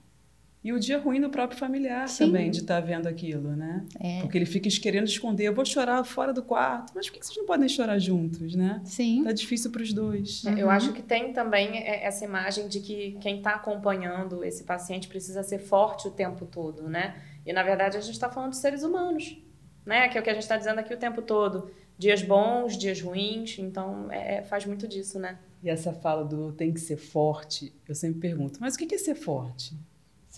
E 0.61 0.73
o 0.73 0.79
dia 0.79 0.97
ruim 0.97 1.21
do 1.21 1.29
próprio 1.29 1.57
familiar 1.57 2.07
Sim. 2.09 2.25
também, 2.25 2.51
de 2.51 2.59
estar 2.59 2.81
tá 2.81 2.85
vendo 2.85 3.07
aquilo, 3.07 3.55
né? 3.55 3.85
É. 3.97 4.19
Porque 4.19 4.37
ele 4.37 4.45
fica 4.45 4.67
querendo 4.69 5.07
esconder. 5.07 5.45
Eu 5.45 5.53
vou 5.53 5.63
chorar 5.63 6.03
fora 6.03 6.33
do 6.33 6.43
quarto. 6.43 6.91
Mas 6.93 7.07
por 7.07 7.17
que 7.17 7.25
vocês 7.25 7.37
não 7.37 7.45
podem 7.45 7.69
chorar 7.69 7.97
juntos, 7.97 8.55
né? 8.55 8.81
Sim. 8.83 9.23
Tá 9.23 9.31
difícil 9.31 9.71
para 9.71 9.81
os 9.81 9.93
dois. 9.93 10.43
Uhum. 10.43 10.57
Eu 10.57 10.69
acho 10.69 10.91
que 10.91 11.01
tem 11.01 11.31
também 11.31 11.77
essa 11.77 12.25
imagem 12.25 12.67
de 12.67 12.81
que 12.81 13.17
quem 13.21 13.37
está 13.37 13.51
acompanhando 13.51 14.43
esse 14.43 14.65
paciente 14.65 15.07
precisa 15.07 15.43
ser 15.43 15.59
forte 15.59 16.09
o 16.09 16.11
tempo 16.11 16.45
todo, 16.45 16.89
né? 16.89 17.15
E, 17.45 17.53
na 17.53 17.63
verdade, 17.63 17.95
a 17.95 18.01
gente 18.01 18.13
está 18.13 18.29
falando 18.29 18.51
de 18.51 18.57
seres 18.57 18.83
humanos, 18.83 19.37
né? 19.85 20.09
Que 20.09 20.17
é 20.17 20.21
o 20.21 20.23
que 20.23 20.29
a 20.29 20.33
gente 20.33 20.43
está 20.43 20.57
dizendo 20.57 20.79
aqui 20.79 20.93
o 20.93 20.97
tempo 20.97 21.21
todo. 21.21 21.71
Dias 21.97 22.21
bons, 22.21 22.77
dias 22.77 22.99
ruins. 22.99 23.57
Então, 23.59 24.11
é, 24.11 24.35
é, 24.35 24.41
faz 24.41 24.65
muito 24.65 24.89
disso, 24.89 25.19
né? 25.19 25.39
E 25.63 25.69
essa 25.69 25.93
fala 25.93 26.25
do 26.25 26.51
tem 26.51 26.73
que 26.73 26.79
ser 26.79 26.97
forte, 26.97 27.73
eu 27.87 27.93
sempre 27.93 28.19
pergunto, 28.19 28.59
mas 28.61 28.75
o 28.75 28.77
que 28.77 28.95
é 28.95 28.97
ser 28.97 29.15
forte? 29.15 29.75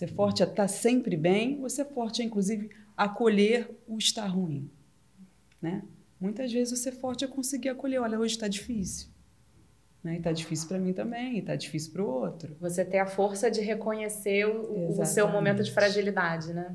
Ser 0.02 0.08
forte 0.08 0.42
é 0.42 0.46
estar 0.46 0.66
sempre 0.66 1.16
bem, 1.16 1.60
ou 1.62 1.70
ser 1.70 1.84
forte 1.84 2.22
é, 2.22 2.24
inclusive, 2.24 2.70
acolher 2.96 3.70
o 3.86 3.96
estar 3.98 4.26
ruim. 4.26 4.68
Né? 5.60 5.84
Muitas 6.18 6.52
vezes 6.52 6.72
o 6.72 6.76
ser 6.76 6.90
forte 6.90 7.24
é 7.24 7.28
conseguir 7.28 7.68
acolher. 7.68 8.00
Olha, 8.00 8.18
hoje 8.18 8.34
está 8.34 8.48
difícil. 8.48 9.10
Né? 10.02 10.14
E 10.14 10.16
está 10.16 10.32
difícil 10.32 10.66
para 10.66 10.80
mim 10.80 10.92
também, 10.92 11.36
e 11.36 11.38
está 11.38 11.54
difícil 11.54 11.92
para 11.92 12.02
o 12.02 12.08
outro. 12.08 12.56
Você 12.60 12.84
ter 12.84 12.98
a 12.98 13.06
força 13.06 13.48
de 13.48 13.60
reconhecer 13.60 14.44
o, 14.44 15.00
o, 15.00 15.04
seu 15.04 15.28
momento 15.28 15.62
de 15.62 15.70
fragilidade, 15.70 16.52
né? 16.52 16.74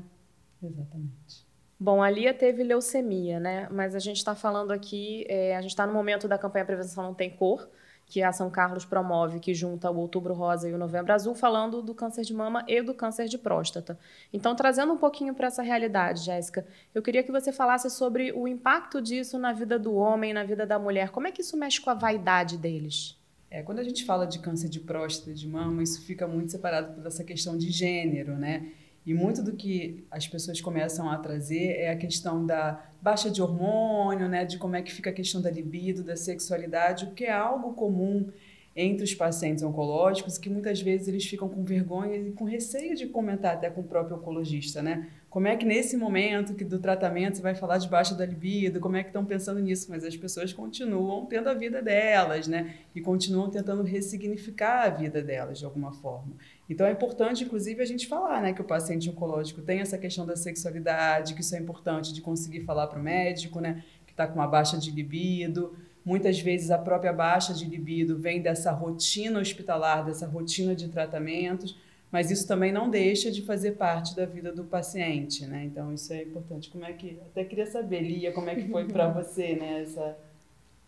Exatamente. 0.62 1.46
Bom, 1.78 2.02
a 2.02 2.08
Lia 2.08 2.32
teve 2.32 2.62
leucemia, 2.62 3.38
né? 3.38 3.68
Mas 3.70 3.94
a 3.94 3.98
gente 3.98 4.16
está 4.16 4.34
falando 4.34 4.70
aqui, 4.70 5.26
é, 5.28 5.54
a 5.54 5.60
gente 5.60 5.72
está 5.72 5.86
no 5.86 5.92
momento 5.92 6.26
da 6.26 6.38
campanha 6.38 6.64
Prevenção 6.64 7.04
Não 7.04 7.12
Tem 7.12 7.28
Cor, 7.28 7.68
que 8.08 8.22
a 8.22 8.32
São 8.32 8.50
Carlos 8.50 8.84
promove, 8.84 9.38
que 9.38 9.52
junta 9.52 9.90
o 9.90 9.98
Outubro 9.98 10.32
Rosa 10.32 10.68
e 10.68 10.72
o 10.72 10.78
Novembro 10.78 11.12
Azul, 11.12 11.34
falando 11.34 11.82
do 11.82 11.94
câncer 11.94 12.22
de 12.22 12.32
mama 12.32 12.64
e 12.66 12.80
do 12.80 12.94
câncer 12.94 13.28
de 13.28 13.36
próstata. 13.36 13.98
Então, 14.32 14.56
trazendo 14.56 14.92
um 14.92 14.96
pouquinho 14.96 15.34
para 15.34 15.48
essa 15.48 15.62
realidade, 15.62 16.24
Jéssica, 16.24 16.66
eu 16.94 17.02
queria 17.02 17.22
que 17.22 17.30
você 17.30 17.52
falasse 17.52 17.90
sobre 17.90 18.32
o 18.32 18.48
impacto 18.48 19.02
disso 19.02 19.38
na 19.38 19.52
vida 19.52 19.78
do 19.78 19.94
homem, 19.94 20.32
na 20.32 20.42
vida 20.42 20.66
da 20.66 20.78
mulher. 20.78 21.10
Como 21.10 21.26
é 21.26 21.32
que 21.32 21.42
isso 21.42 21.56
mexe 21.56 21.80
com 21.80 21.90
a 21.90 21.94
vaidade 21.94 22.56
deles? 22.56 23.18
É, 23.50 23.62
quando 23.62 23.78
a 23.78 23.84
gente 23.84 24.04
fala 24.04 24.26
de 24.26 24.38
câncer 24.38 24.68
de 24.68 24.80
próstata, 24.80 25.32
de 25.32 25.46
mama, 25.46 25.82
isso 25.82 26.02
fica 26.02 26.26
muito 26.26 26.50
separado 26.50 26.94
por 26.94 27.06
essa 27.06 27.24
questão 27.24 27.56
de 27.56 27.70
gênero, 27.70 28.36
né? 28.36 28.72
E 29.08 29.14
muito 29.14 29.42
do 29.42 29.56
que 29.56 30.04
as 30.10 30.28
pessoas 30.28 30.60
começam 30.60 31.08
a 31.08 31.16
trazer 31.16 31.78
é 31.78 31.88
a 31.88 31.96
questão 31.96 32.44
da 32.44 32.78
baixa 33.00 33.30
de 33.30 33.40
hormônio, 33.40 34.28
né, 34.28 34.44
de 34.44 34.58
como 34.58 34.76
é 34.76 34.82
que 34.82 34.92
fica 34.92 35.08
a 35.08 35.12
questão 35.14 35.40
da 35.40 35.50
libido, 35.50 36.04
da 36.04 36.14
sexualidade, 36.14 37.06
o 37.06 37.12
que 37.12 37.24
é 37.24 37.32
algo 37.32 37.72
comum 37.72 38.30
entre 38.76 39.04
os 39.04 39.14
pacientes 39.14 39.64
oncológicos, 39.64 40.36
que 40.36 40.50
muitas 40.50 40.82
vezes 40.82 41.08
eles 41.08 41.24
ficam 41.24 41.48
com 41.48 41.64
vergonha 41.64 42.16
e 42.18 42.32
com 42.32 42.44
receio 42.44 42.94
de 42.94 43.06
comentar 43.06 43.54
até 43.54 43.70
com 43.70 43.80
o 43.80 43.84
próprio 43.84 44.18
oncologista, 44.18 44.82
né? 44.82 45.08
Como 45.30 45.46
é 45.46 45.54
que 45.56 45.66
nesse 45.66 45.94
momento 45.94 46.54
que 46.54 46.64
do 46.64 46.78
tratamento 46.78 47.36
você 47.36 47.42
vai 47.42 47.54
falar 47.54 47.76
de 47.76 47.86
baixa 47.86 48.14
da 48.14 48.24
libido, 48.24 48.80
como 48.80 48.96
é 48.96 49.02
que 49.02 49.10
estão 49.10 49.26
pensando 49.26 49.60
nisso? 49.60 49.90
Mas 49.90 50.02
as 50.02 50.16
pessoas 50.16 50.54
continuam 50.54 51.26
tendo 51.26 51.50
a 51.50 51.54
vida 51.54 51.82
delas, 51.82 52.48
né? 52.48 52.76
E 52.94 53.00
continuam 53.02 53.50
tentando 53.50 53.82
ressignificar 53.82 54.86
a 54.86 54.88
vida 54.88 55.20
delas 55.22 55.58
de 55.58 55.66
alguma 55.66 55.92
forma. 55.92 56.32
Então 56.68 56.86
é 56.86 56.92
importante, 56.92 57.44
inclusive, 57.44 57.82
a 57.82 57.84
gente 57.84 58.06
falar, 58.06 58.40
né, 58.40 58.54
que 58.54 58.62
o 58.62 58.64
paciente 58.64 59.10
oncológico 59.10 59.60
tem 59.60 59.80
essa 59.80 59.98
questão 59.98 60.24
da 60.24 60.34
sexualidade, 60.34 61.34
que 61.34 61.42
isso 61.42 61.54
é 61.54 61.58
importante 61.58 62.14
de 62.14 62.22
conseguir 62.22 62.60
falar 62.60 62.86
para 62.86 62.98
o 62.98 63.02
médico, 63.02 63.60
né, 63.60 63.84
que 64.06 64.12
está 64.12 64.26
com 64.26 64.34
uma 64.34 64.46
baixa 64.46 64.78
de 64.78 64.90
libido. 64.90 65.76
Muitas 66.06 66.40
vezes 66.40 66.70
a 66.70 66.78
própria 66.78 67.12
baixa 67.12 67.52
de 67.52 67.66
libido 67.66 68.16
vem 68.16 68.40
dessa 68.40 68.72
rotina 68.72 69.40
hospitalar, 69.40 70.06
dessa 70.06 70.26
rotina 70.26 70.74
de 70.74 70.88
tratamentos 70.88 71.76
mas 72.10 72.30
isso 72.30 72.46
também 72.46 72.72
não 72.72 72.88
deixa 72.88 73.30
de 73.30 73.42
fazer 73.42 73.72
parte 73.72 74.16
da 74.16 74.24
vida 74.24 74.50
do 74.52 74.64
paciente, 74.64 75.46
né? 75.46 75.64
Então 75.64 75.92
isso 75.92 76.12
é 76.12 76.22
importante. 76.22 76.70
Como 76.70 76.84
é 76.84 76.92
que 76.92 77.18
até 77.26 77.44
queria 77.44 77.66
saber, 77.66 78.00
Lia, 78.00 78.32
como 78.32 78.48
é 78.48 78.54
que 78.54 78.68
foi 78.68 78.86
para 78.86 79.08
você, 79.12 79.54
né, 79.54 79.82
essa 79.82 80.16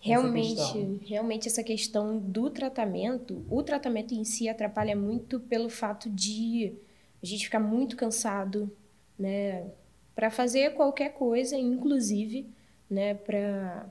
Realmente, 0.02 0.58
essa 0.58 1.04
realmente 1.04 1.46
essa 1.46 1.62
questão 1.62 2.18
do 2.18 2.48
tratamento, 2.48 3.44
o 3.50 3.62
tratamento 3.62 4.14
em 4.14 4.24
si 4.24 4.48
atrapalha 4.48 4.96
muito 4.96 5.38
pelo 5.40 5.68
fato 5.68 6.08
de 6.08 6.72
a 7.22 7.26
gente 7.26 7.44
ficar 7.44 7.60
muito 7.60 7.96
cansado, 7.98 8.74
né, 9.18 9.66
para 10.14 10.30
fazer 10.30 10.72
qualquer 10.72 11.12
coisa, 11.12 11.54
inclusive, 11.54 12.48
né, 12.88 13.12
para 13.12 13.90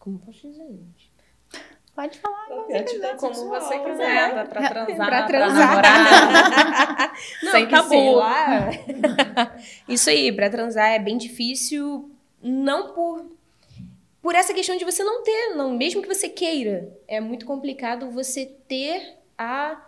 como 0.00 0.18
posso 0.18 0.48
dizer, 0.48 0.66
gente? 0.66 1.07
Pode 1.98 2.16
falar. 2.20 2.46
como 3.18 3.34
você 3.34 3.76
quiser, 3.80 4.32
né? 4.32 4.44
pra 4.44 4.68
transar, 4.68 5.08
pra, 5.08 5.26
transar. 5.26 5.80
pra 5.80 7.12
Não, 7.42 7.50
Sem 7.50 7.64
acabou. 7.64 8.22
Isso 9.88 10.08
aí, 10.08 10.30
pra 10.30 10.48
transar 10.48 10.92
é 10.92 11.00
bem 11.00 11.18
difícil, 11.18 12.08
não 12.40 12.94
por 12.94 13.26
por 14.22 14.36
essa 14.36 14.54
questão 14.54 14.76
de 14.76 14.84
você 14.84 15.02
não 15.02 15.24
ter, 15.24 15.56
não, 15.56 15.76
mesmo 15.76 16.00
que 16.00 16.06
você 16.06 16.28
queira, 16.28 16.96
é 17.08 17.20
muito 17.20 17.44
complicado 17.44 18.08
você 18.12 18.46
ter 18.46 19.16
a, 19.36 19.84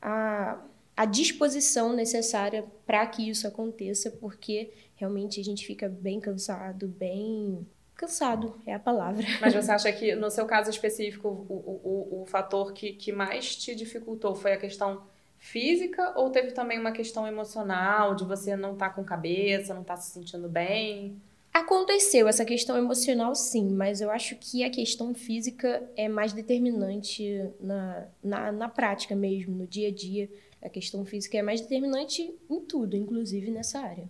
a, 0.00 0.58
a 0.96 1.04
disposição 1.04 1.92
necessária 1.92 2.64
para 2.84 3.06
que 3.06 3.28
isso 3.28 3.46
aconteça, 3.46 4.10
porque 4.10 4.72
realmente 4.96 5.38
a 5.38 5.44
gente 5.44 5.64
fica 5.64 5.88
bem 5.88 6.18
cansado, 6.18 6.88
bem 6.88 7.64
cansado 8.02 8.60
é 8.66 8.74
a 8.74 8.78
palavra. 8.78 9.24
Mas 9.40 9.54
você 9.54 9.70
acha 9.70 9.92
que, 9.92 10.14
no 10.16 10.30
seu 10.30 10.44
caso 10.44 10.68
específico, 10.68 11.28
o, 11.28 11.54
o, 11.54 12.22
o 12.22 12.26
fator 12.26 12.72
que, 12.72 12.92
que 12.92 13.12
mais 13.12 13.54
te 13.54 13.74
dificultou 13.74 14.34
foi 14.34 14.52
a 14.52 14.56
questão 14.56 15.02
física 15.38 16.12
ou 16.16 16.30
teve 16.30 16.52
também 16.52 16.78
uma 16.78 16.92
questão 16.92 17.26
emocional, 17.26 18.14
de 18.14 18.24
você 18.24 18.56
não 18.56 18.72
estar 18.72 18.90
tá 18.90 18.94
com 18.94 19.04
cabeça, 19.04 19.72
não 19.72 19.82
estar 19.82 19.94
tá 19.94 20.00
se 20.00 20.10
sentindo 20.12 20.48
bem? 20.48 21.20
Aconteceu 21.52 22.26
essa 22.26 22.44
questão 22.44 22.76
emocional, 22.76 23.34
sim, 23.34 23.68
mas 23.68 24.00
eu 24.00 24.10
acho 24.10 24.36
que 24.36 24.64
a 24.64 24.70
questão 24.70 25.14
física 25.14 25.82
é 25.96 26.08
mais 26.08 26.32
determinante 26.32 27.46
na, 27.60 28.06
na, 28.22 28.52
na 28.52 28.68
prática 28.68 29.14
mesmo, 29.14 29.54
no 29.54 29.66
dia 29.66 29.88
a 29.88 29.92
dia. 29.92 30.30
A 30.62 30.68
questão 30.68 31.04
física 31.04 31.36
é 31.36 31.42
mais 31.42 31.60
determinante 31.60 32.34
em 32.48 32.60
tudo, 32.60 32.96
inclusive 32.96 33.50
nessa 33.50 33.80
área. 33.80 34.08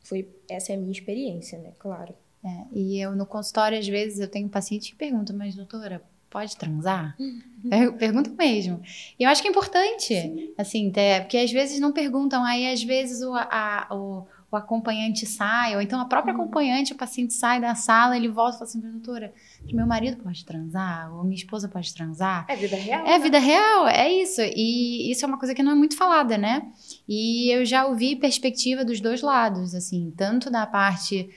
Foi, 0.00 0.28
essa 0.48 0.72
é 0.72 0.74
a 0.74 0.78
minha 0.78 0.92
experiência, 0.92 1.58
né? 1.58 1.72
Claro. 1.78 2.14
É, 2.46 2.64
e 2.72 3.00
eu 3.00 3.16
no 3.16 3.26
consultório, 3.26 3.76
às 3.76 3.88
vezes, 3.88 4.20
eu 4.20 4.28
tenho 4.28 4.48
paciente 4.48 4.92
que 4.92 4.96
pergunta, 4.96 5.32
mas 5.32 5.56
doutora, 5.56 6.00
pode 6.30 6.56
transar? 6.56 7.16
Uhum. 7.18 7.92
Pergunta 7.98 8.30
mesmo. 8.30 8.80
E 9.18 9.24
eu 9.24 9.30
acho 9.30 9.42
que 9.42 9.48
é 9.48 9.50
importante, 9.50 10.14
Sim. 10.14 10.52
assim, 10.56 10.90
até, 10.90 11.20
porque 11.20 11.36
às 11.36 11.50
vezes 11.50 11.80
não 11.80 11.92
perguntam, 11.92 12.44
aí 12.44 12.70
às 12.70 12.84
vezes 12.84 13.20
o, 13.22 13.34
a, 13.34 13.88
o, 13.90 14.26
o 14.52 14.56
acompanhante 14.56 15.26
sai, 15.26 15.74
ou 15.74 15.80
então 15.80 16.00
a 16.00 16.04
própria 16.04 16.32
uhum. 16.32 16.42
acompanhante, 16.42 16.92
o 16.92 16.96
paciente 16.96 17.32
sai 17.32 17.60
da 17.60 17.74
sala, 17.74 18.16
ele 18.16 18.28
volta 18.28 18.56
e 18.56 18.58
fala 18.58 18.70
assim, 18.70 18.80
doutora, 18.80 19.32
meu 19.72 19.86
marido 19.86 20.22
pode 20.22 20.44
transar, 20.44 21.12
ou 21.12 21.24
minha 21.24 21.36
esposa 21.36 21.68
pode 21.68 21.92
transar. 21.92 22.46
É 22.48 22.54
vida 22.54 22.76
real. 22.76 23.06
É 23.06 23.10
né? 23.10 23.18
vida 23.18 23.38
real, 23.40 23.88
é 23.88 24.12
isso. 24.12 24.40
E 24.40 25.10
isso 25.10 25.24
é 25.24 25.28
uma 25.28 25.38
coisa 25.38 25.52
que 25.52 25.64
não 25.64 25.72
é 25.72 25.74
muito 25.74 25.96
falada, 25.96 26.38
né? 26.38 26.70
E 27.08 27.50
eu 27.50 27.64
já 27.64 27.86
ouvi 27.86 28.14
perspectiva 28.14 28.84
dos 28.84 29.00
dois 29.00 29.20
lados, 29.20 29.74
assim, 29.74 30.12
tanto 30.16 30.48
da 30.48 30.64
parte 30.64 31.28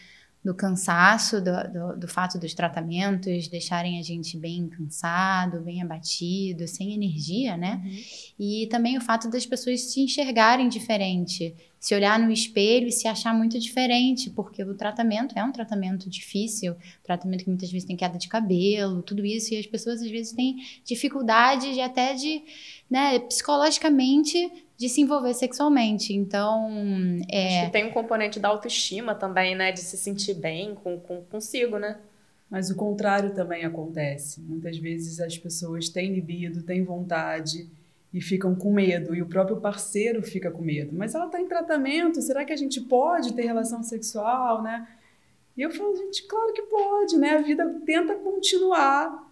do 0.43 0.53
cansaço, 0.53 1.41
do, 1.41 1.51
do, 1.51 2.00
do, 2.00 2.08
fato 2.08 2.39
dos 2.39 2.53
tratamentos 2.53 3.50
deixarem 3.50 4.00
a 4.00 4.01
gente 4.01 4.38
bem 4.38 4.69
cansado, 4.69 5.60
bem 5.60 5.81
abatido, 5.81 6.65
sem 6.65 6.93
energia, 6.93 7.58
né? 7.58 7.81
Uhum. 7.84 8.01
E 8.39 8.67
também 8.67 8.98
o 8.98 9.01
fato 9.01 9.29
das 9.29 9.46
pessoas 9.46 9.81
se 9.91 10.00
enxergarem 10.00 10.69
diferente, 10.69 11.53
se 11.77 11.93
olhar 11.93 12.17
no 12.17 12.31
espelho 12.31 12.88
e 12.88 12.91
se 12.91 13.05
achar 13.05 13.34
muito 13.34 13.60
diferente, 13.60 14.29
porque 14.29 14.63
o 14.63 14.75
tratamento 14.75 15.38
é 15.38 15.43
um 15.43 15.51
tratamento 15.51 16.10
difícil, 16.10 16.74
tratamento 17.03 17.43
que 17.43 17.50
muitas 17.50 17.69
vezes 17.69 17.86
tem 17.86 17.98
queda 17.98 18.17
de 18.17 18.29
cabelo, 18.29 19.01
tudo 19.01 19.25
isso, 19.25 19.53
e 19.53 19.58
as 19.58 19.65
pessoas 19.65 20.01
às 20.01 20.10
vezes 20.10 20.31
têm 20.31 20.55
dificuldade 20.86 21.74
de 21.74 21.81
até 21.81 22.13
de, 22.13 22.41
né, 22.89 23.19
psicologicamente 23.19 24.50
de 24.80 24.88
se 24.88 25.02
envolver 25.02 25.34
sexualmente. 25.34 26.14
Então, 26.14 26.70
é... 27.30 27.58
Acho 27.58 27.66
que 27.66 27.74
tem 27.74 27.86
um 27.86 27.92
componente 27.92 28.40
da 28.40 28.48
autoestima 28.48 29.14
também, 29.14 29.54
né? 29.54 29.74
De 29.74 29.82
se 29.82 29.98
sentir 29.98 30.36
bem 30.36 30.74
com, 30.74 30.98
com, 30.98 31.22
consigo, 31.24 31.78
né? 31.78 32.00
Mas 32.50 32.72
o 32.72 32.76
contrário 32.78 33.36
também 33.36 33.66
acontece. 33.66 34.40
Muitas 34.40 34.78
vezes 34.78 35.20
as 35.20 35.38
pessoas 35.38 35.90
têm 35.90 36.14
libido, 36.14 36.64
têm 36.64 36.82
vontade 36.82 37.70
e 38.14 38.22
ficam 38.22 38.56
com 38.56 38.74
medo, 38.74 39.14
e 39.14 39.22
o 39.22 39.28
próprio 39.28 39.58
parceiro 39.58 40.24
fica 40.24 40.50
com 40.50 40.62
medo. 40.62 40.96
Mas 40.96 41.14
ela 41.14 41.26
está 41.26 41.40
em 41.42 41.48
tratamento, 41.48 42.22
será 42.22 42.46
que 42.46 42.54
a 42.54 42.58
gente 42.58 42.80
pode 42.80 43.34
ter 43.34 43.44
relação 43.44 43.84
sexual, 43.84 44.64
né? 44.64 44.88
E 45.58 45.62
eu 45.62 45.72
falo, 45.72 45.94
gente, 45.96 46.26
claro 46.26 46.54
que 46.54 46.62
pode, 46.64 47.18
né? 47.18 47.32
A 47.32 47.42
vida 47.42 47.70
tenta 47.86 48.16
continuar 48.16 49.29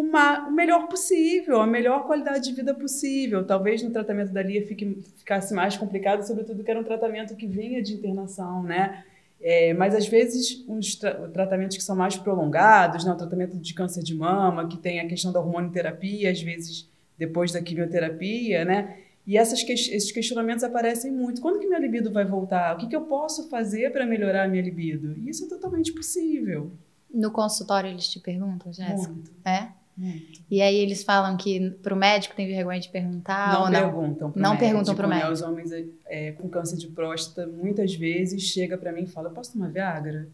uma, 0.00 0.48
o 0.48 0.52
melhor 0.52 0.86
possível, 0.88 1.60
a 1.60 1.66
melhor 1.66 2.06
qualidade 2.06 2.48
de 2.48 2.54
vida 2.54 2.74
possível. 2.74 3.44
Talvez 3.44 3.82
no 3.82 3.90
tratamento 3.90 4.32
da 4.32 4.42
Lia 4.42 4.66
fique, 4.66 5.02
ficasse 5.16 5.52
mais 5.52 5.76
complicado, 5.76 6.22
sobretudo 6.22 6.62
que 6.62 6.70
era 6.70 6.78
um 6.78 6.84
tratamento 6.84 7.34
que 7.34 7.46
vinha 7.46 7.82
de 7.82 7.94
internação, 7.94 8.62
né? 8.62 9.04
É, 9.40 9.72
mas 9.74 9.94
às 9.94 10.06
vezes 10.08 10.64
uns 10.68 10.96
tra 10.96 11.28
tratamentos 11.28 11.76
que 11.76 11.82
são 11.82 11.94
mais 11.94 12.16
prolongados, 12.16 13.04
né? 13.04 13.12
o 13.12 13.16
tratamento 13.16 13.56
de 13.56 13.72
câncer 13.72 14.02
de 14.02 14.14
mama, 14.14 14.66
que 14.66 14.76
tem 14.76 14.98
a 15.00 15.06
questão 15.06 15.32
da 15.32 15.38
hormonioterapia, 15.38 16.30
às 16.30 16.42
vezes 16.42 16.88
depois 17.16 17.52
da 17.52 17.60
quimioterapia, 17.60 18.64
né? 18.64 18.98
E 19.26 19.36
essas 19.36 19.62
que 19.62 19.72
esses 19.72 20.10
questionamentos 20.10 20.64
aparecem 20.64 21.12
muito. 21.12 21.40
Quando 21.40 21.58
que 21.58 21.66
minha 21.66 21.78
libido 21.78 22.10
vai 22.10 22.24
voltar? 22.24 22.74
O 22.74 22.78
que, 22.78 22.86
que 22.86 22.96
eu 22.96 23.02
posso 23.02 23.48
fazer 23.48 23.92
para 23.92 24.06
melhorar 24.06 24.44
a 24.44 24.48
minha 24.48 24.62
libido? 24.62 25.16
E 25.18 25.28
isso 25.28 25.44
é 25.44 25.48
totalmente 25.48 25.92
possível. 25.92 26.72
No 27.12 27.30
consultório 27.30 27.90
eles 27.90 28.08
te 28.08 28.20
perguntam, 28.20 28.72
Jéssica? 28.72 29.12
Muito. 29.12 29.30
É? 29.44 29.68
Muito. 29.98 30.40
E 30.48 30.62
aí 30.62 30.76
eles 30.76 31.02
falam 31.02 31.36
que 31.36 31.70
para 31.82 31.92
o 31.92 31.96
médico 31.96 32.36
tem 32.36 32.46
vergonha 32.46 32.78
de 32.78 32.88
perguntar 32.88 33.52
não 33.52 33.62
ou 33.62 33.70
não? 33.70 33.80
Perguntam 33.80 34.30
pro 34.30 34.40
não 34.40 34.50
médico, 34.50 34.70
perguntam 34.70 34.94
para 34.94 35.06
o 35.06 35.10
médico. 35.10 35.26
Né? 35.26 35.32
Os 35.32 35.42
homens 35.42 35.70
é, 36.06 36.32
com 36.32 36.48
câncer 36.48 36.76
de 36.76 36.86
próstata 36.86 37.48
muitas 37.48 37.92
vezes 37.96 38.44
chega 38.44 38.78
para 38.78 38.92
mim 38.92 39.02
e 39.02 39.06
fala: 39.06 39.28
posso 39.28 39.52
tomar 39.52 39.68
Viagra? 39.70 40.28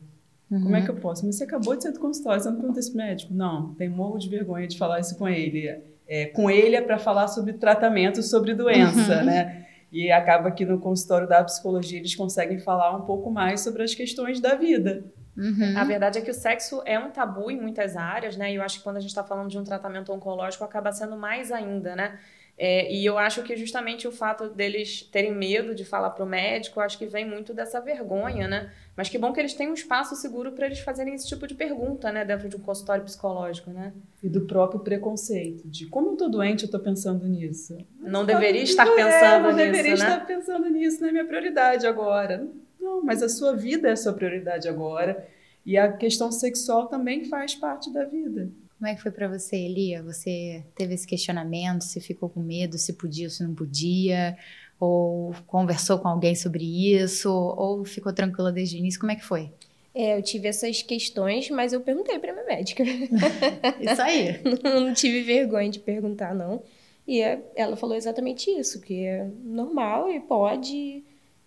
Uhum. 0.50 0.62
Como 0.64 0.76
é 0.76 0.82
que 0.82 0.90
eu 0.90 0.96
posso? 0.96 1.24
Mas 1.24 1.36
você 1.36 1.44
acabou 1.44 1.74
de 1.74 1.82
sair 1.82 1.92
do 1.92 1.98
consultório, 1.98 2.42
você 2.42 2.50
não 2.50 2.56
pergunta 2.58 2.78
esse 2.78 2.94
médico? 2.94 3.32
Não, 3.32 3.74
tem 3.74 3.88
morro 3.88 4.18
de 4.18 4.28
vergonha 4.28 4.68
de 4.68 4.76
falar 4.76 5.00
isso 5.00 5.16
com 5.16 5.26
ele. 5.26 5.74
É, 6.06 6.26
com 6.26 6.50
ele 6.50 6.76
é 6.76 6.82
para 6.82 6.98
falar 6.98 7.28
sobre 7.28 7.54
tratamento, 7.54 8.22
sobre 8.22 8.52
doença, 8.52 9.20
uhum. 9.20 9.24
né? 9.24 9.66
E 9.90 10.10
acaba 10.10 10.50
que 10.50 10.66
no 10.66 10.78
consultório 10.78 11.26
da 11.26 11.42
psicologia 11.42 11.98
eles 11.98 12.14
conseguem 12.14 12.58
falar 12.58 12.94
um 12.94 13.02
pouco 13.02 13.30
mais 13.30 13.62
sobre 13.62 13.82
as 13.82 13.94
questões 13.94 14.40
da 14.40 14.54
vida. 14.54 15.04
Uhum. 15.36 15.74
A 15.76 15.84
verdade 15.84 16.18
é 16.18 16.22
que 16.22 16.30
o 16.30 16.34
sexo 16.34 16.82
é 16.84 16.98
um 16.98 17.10
tabu 17.10 17.50
em 17.50 17.60
muitas 17.60 17.96
áreas, 17.96 18.36
né? 18.36 18.52
E 18.52 18.56
eu 18.56 18.62
acho 18.62 18.78
que 18.78 18.84
quando 18.84 18.98
a 18.98 19.00
gente 19.00 19.10
está 19.10 19.24
falando 19.24 19.50
de 19.50 19.58
um 19.58 19.64
tratamento 19.64 20.12
oncológico, 20.12 20.64
acaba 20.64 20.92
sendo 20.92 21.16
mais 21.16 21.50
ainda, 21.50 21.96
né? 21.96 22.18
É, 22.56 22.92
e 22.92 23.04
eu 23.04 23.18
acho 23.18 23.42
que 23.42 23.56
justamente 23.56 24.06
o 24.06 24.12
fato 24.12 24.48
deles 24.48 25.02
terem 25.10 25.34
medo 25.34 25.74
de 25.74 25.84
falar 25.84 26.10
para 26.10 26.24
o 26.24 26.26
médico, 26.26 26.78
acho 26.78 26.96
que 26.96 27.06
vem 27.06 27.28
muito 27.28 27.52
dessa 27.52 27.80
vergonha, 27.80 28.46
né? 28.46 28.70
Mas 28.96 29.08
que 29.08 29.18
bom 29.18 29.32
que 29.32 29.40
eles 29.40 29.54
têm 29.54 29.68
um 29.68 29.74
espaço 29.74 30.14
seguro 30.14 30.52
para 30.52 30.66
eles 30.66 30.78
fazerem 30.78 31.14
esse 31.14 31.26
tipo 31.26 31.48
de 31.48 31.54
pergunta, 31.54 32.12
né? 32.12 32.24
Dentro 32.24 32.48
de 32.48 32.54
um 32.54 32.60
consultório 32.60 33.02
psicológico, 33.02 33.70
né? 33.70 33.92
E 34.22 34.28
do 34.28 34.42
próprio 34.42 34.78
preconceito, 34.80 35.68
de 35.68 35.86
como 35.86 36.12
eu 36.12 36.16
tô 36.16 36.28
doente, 36.28 36.64
eu 36.64 36.70
tô 36.70 36.78
pensando 36.78 37.26
nisso. 37.26 37.76
Não 37.98 38.24
deveria 38.24 38.62
estar 38.62 38.86
pensando 38.86 39.12
é, 39.12 39.40
não 39.40 39.46
nisso, 39.46 39.56
deveria 39.56 39.90
né? 39.90 39.94
estar 39.96 40.20
pensando 40.24 40.70
nisso, 40.70 41.00
não 41.00 41.08
é 41.08 41.12
minha 41.12 41.24
prioridade 41.24 41.88
agora. 41.88 42.46
Não, 42.84 43.02
mas 43.02 43.22
a 43.22 43.30
sua 43.30 43.56
vida 43.56 43.88
é 43.88 43.92
a 43.92 43.96
sua 43.96 44.12
prioridade 44.12 44.68
agora. 44.68 45.26
E 45.64 45.78
a 45.78 45.90
questão 45.90 46.30
sexual 46.30 46.86
também 46.86 47.24
faz 47.24 47.54
parte 47.54 47.90
da 47.90 48.04
vida. 48.04 48.50
Como 48.78 48.86
é 48.86 48.94
que 48.94 49.00
foi 49.00 49.10
para 49.10 49.26
você, 49.26 49.56
Elia? 49.56 50.02
Você 50.02 50.62
teve 50.76 50.92
esse 50.92 51.06
questionamento? 51.06 51.82
Se 51.82 51.98
ficou 51.98 52.28
com 52.28 52.40
medo, 52.40 52.76
se 52.76 52.92
podia 52.92 53.26
ou 53.26 53.30
se 53.30 53.42
não 53.42 53.54
podia? 53.54 54.36
Ou 54.78 55.34
conversou 55.46 55.98
com 55.98 56.08
alguém 56.08 56.34
sobre 56.34 56.62
isso? 56.94 57.30
Ou 57.32 57.86
ficou 57.86 58.12
tranquila 58.12 58.52
desde 58.52 58.76
o 58.76 58.78
início? 58.78 59.00
Como 59.00 59.12
é 59.12 59.16
que 59.16 59.24
foi? 59.24 59.50
É, 59.94 60.18
eu 60.18 60.22
tive 60.22 60.48
essas 60.48 60.82
questões, 60.82 61.48
mas 61.48 61.72
eu 61.72 61.80
perguntei 61.80 62.18
para 62.18 62.34
minha 62.34 62.44
médica. 62.44 62.82
isso 63.80 64.02
aí. 64.02 64.42
não, 64.62 64.80
não 64.86 64.92
tive 64.92 65.22
vergonha 65.22 65.70
de 65.70 65.78
perguntar, 65.78 66.34
não. 66.34 66.62
E 67.08 67.22
é, 67.22 67.42
ela 67.56 67.76
falou 67.76 67.96
exatamente 67.96 68.50
isso, 68.50 68.82
que 68.82 69.06
é 69.06 69.26
normal 69.42 70.10
e 70.10 70.20
pode 70.20 71.02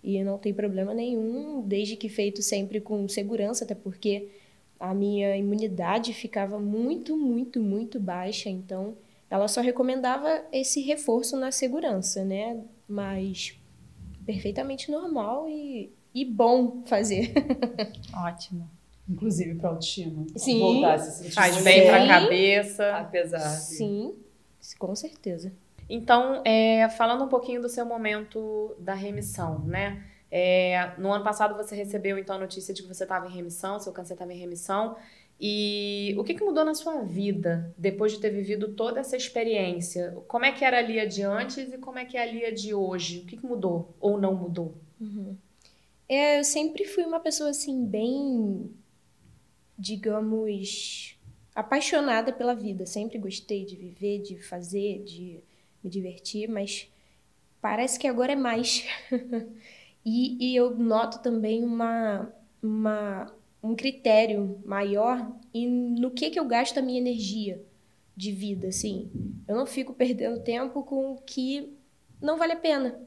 e 0.07 0.23
não 0.23 0.37
tem 0.37 0.53
problema 0.53 0.93
nenhum, 0.93 1.61
desde 1.67 1.97
que 1.97 2.07
feito 2.07 2.41
sempre 2.41 2.79
com 2.79 3.09
segurança, 3.09 3.65
até 3.65 3.75
porque 3.75 4.29
a 4.79 4.93
minha 4.93 5.35
imunidade 5.35 6.13
ficava 6.13 6.57
muito, 6.57 7.17
muito, 7.17 7.59
muito 7.59 7.99
baixa, 7.99 8.49
então 8.49 8.95
ela 9.29 9.49
só 9.49 9.59
recomendava 9.59 10.45
esse 10.49 10.79
reforço 10.79 11.35
na 11.35 11.51
segurança, 11.51 12.23
né? 12.23 12.57
Mas 12.87 13.59
perfeitamente 14.25 14.89
normal 14.89 15.49
e, 15.49 15.91
e 16.15 16.23
bom 16.23 16.83
fazer. 16.85 17.33
Ótimo. 18.15 18.69
Inclusive 19.09 19.55
para 19.55 19.71
autoestima. 19.71 20.25
Sim. 20.37 20.59
Voltar 20.59 20.93
a 20.93 20.99
se 20.99 21.17
sentir 21.17 21.35
Faz 21.35 21.61
bem 21.61 21.85
para 21.85 22.03
a 22.03 22.07
cabeça. 22.07 22.95
Apesar. 22.95 23.49
Sim, 23.49 24.15
com 24.79 24.95
certeza. 24.95 25.51
Então, 25.89 26.41
é, 26.43 26.89
falando 26.89 27.23
um 27.23 27.30
pouquinho 27.30 27.62
do 27.62 27.69
seu 27.69 27.86
momento 27.86 28.76
da 28.80 28.93
remissão, 28.93 29.60
né? 29.60 30.04
É, 30.30 30.91
no 30.97 31.12
ano 31.12 31.23
passado 31.23 31.56
você 31.56 31.73
recebeu 31.73 32.17
então 32.17 32.36
a 32.36 32.39
notícia 32.39 32.73
de 32.73 32.82
que 32.82 32.88
você 32.88 33.04
estava 33.04 33.28
em 33.28 33.32
remissão, 33.32 33.80
seu 33.80 33.93
câncer 33.93 34.13
estava 34.13 34.34
em 34.34 34.38
remissão. 34.38 34.97
E 35.39 36.15
o 36.17 36.23
que, 36.23 36.34
que, 36.34 36.43
mudou 36.43 36.65
na 36.65 36.73
sua 36.73 37.04
vida 37.04 37.73
depois 37.78 38.12
de 38.13 38.19
ter 38.19 38.32
vivido 38.32 38.73
toda 38.73 39.00
essa 39.00 39.15
experiência? 39.15 40.17
Como 40.28 40.45
é 40.45 40.52
que 40.52 40.65
era 40.65 40.80
a 40.80 40.82
Lia 40.82 41.08
de 41.08 41.21
antes 41.21 41.71
e 41.71 41.78
como 41.78 42.00
é 42.00 42.06
que 42.06 42.17
é 42.17 42.23
a 42.23 42.26
Lia 42.26 42.52
de 42.52 42.73
hoje? 42.73 43.19
O 43.19 43.26
que, 43.26 43.38
que 43.38 43.45
mudou 43.45 43.95
ou 44.00 44.19
não 44.19 44.34
mudou? 44.34 44.76
Uhum. 45.00 45.38
É, 46.10 46.39
eu 46.39 46.43
sempre 46.43 46.86
fui 46.86 47.04
uma 47.04 47.19
pessoa 47.19 47.52
assim, 47.52 47.86
bem, 47.86 48.71
digamos, 49.78 51.17
apaixonada 51.54 52.34
pela 52.34 52.56
vida. 52.56 52.88
Sempre 52.88 53.19
gostei 53.19 53.63
de 53.63 53.76
viver, 53.76 54.23
de 54.23 54.38
fazer, 54.41 55.04
de 55.04 55.39
me 55.83 55.89
divertir, 55.89 56.49
mas 56.49 56.89
parece 57.61 57.99
que 57.99 58.07
agora 58.07 58.33
é 58.33 58.35
mais. 58.35 58.85
e, 60.05 60.51
e, 60.51 60.55
eu 60.55 60.75
noto 60.75 61.19
também 61.19 61.63
uma, 61.63 62.31
uma, 62.61 63.33
um 63.61 63.75
critério 63.75 64.59
maior 64.65 65.31
em, 65.53 65.69
no 65.69 66.11
que, 66.11 66.29
que 66.29 66.39
eu 66.39 66.45
gasto 66.45 66.77
a 66.77 66.81
minha 66.81 66.99
energia 66.99 67.61
de 68.15 68.31
vida, 68.31 68.67
assim. 68.67 69.09
Eu 69.47 69.55
não 69.55 69.65
fico 69.65 69.93
perdendo 69.93 70.41
tempo 70.41 70.83
com 70.83 71.13
o 71.13 71.17
que 71.17 71.73
não 72.21 72.37
vale 72.37 72.53
a 72.53 72.57
pena. 72.57 72.99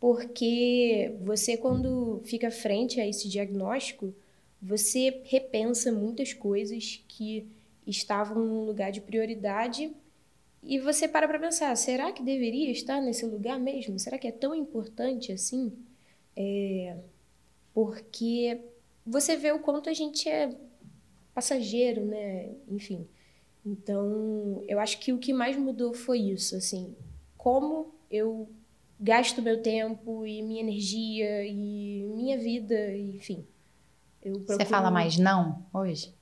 Porque 0.00 1.14
você, 1.20 1.56
quando 1.56 2.22
fica 2.24 2.50
frente 2.50 3.00
a 3.00 3.06
esse 3.06 3.28
diagnóstico, 3.28 4.14
você 4.60 5.22
repensa 5.24 5.92
muitas 5.92 6.32
coisas 6.32 7.04
que 7.06 7.46
estavam 7.86 8.44
num 8.44 8.64
lugar 8.64 8.90
de 8.90 9.00
prioridade 9.00 9.92
e 10.62 10.78
você 10.78 11.08
para 11.08 11.26
para 11.26 11.38
pensar, 11.38 11.74
será 11.76 12.12
que 12.12 12.22
deveria 12.22 12.70
estar 12.70 13.00
nesse 13.00 13.24
lugar 13.24 13.58
mesmo? 13.58 13.98
Será 13.98 14.18
que 14.18 14.28
é 14.28 14.32
tão 14.32 14.54
importante 14.54 15.32
assim? 15.32 15.72
É, 16.36 16.96
porque 17.72 18.60
você 19.06 19.36
vê 19.36 19.52
o 19.52 19.60
quanto 19.60 19.88
a 19.88 19.92
gente 19.92 20.28
é 20.28 20.54
passageiro, 21.34 22.04
né? 22.04 22.50
Enfim. 22.68 23.06
Então, 23.64 24.62
eu 24.68 24.78
acho 24.80 24.98
que 25.00 25.12
o 25.12 25.18
que 25.18 25.32
mais 25.32 25.56
mudou 25.56 25.92
foi 25.92 26.18
isso, 26.18 26.56
assim, 26.56 26.94
como 27.36 27.94
eu 28.10 28.48
gasto 28.98 29.42
meu 29.42 29.62
tempo 29.62 30.26
e 30.26 30.42
minha 30.42 30.60
energia 30.60 31.44
e 31.44 32.04
minha 32.04 32.38
vida, 32.38 32.96
enfim. 32.96 33.46
Procuro... 34.20 34.44
Você 34.46 34.64
fala 34.64 34.90
mais 34.90 35.16
não 35.16 35.64
hoje? 35.72 36.14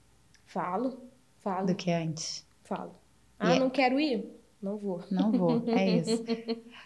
Falo, 0.46 1.02
falo. 1.38 1.66
Do 1.66 1.74
que 1.74 1.90
antes? 1.90 2.46
Falo. 2.62 2.94
Ah, 3.38 3.54
é... 3.54 3.58
não 3.58 3.70
quero 3.70 3.98
ir? 4.00 4.26
Não 4.60 4.76
vou. 4.76 5.04
Não 5.10 5.30
vou, 5.30 5.62
é 5.68 5.88
isso. 5.98 6.24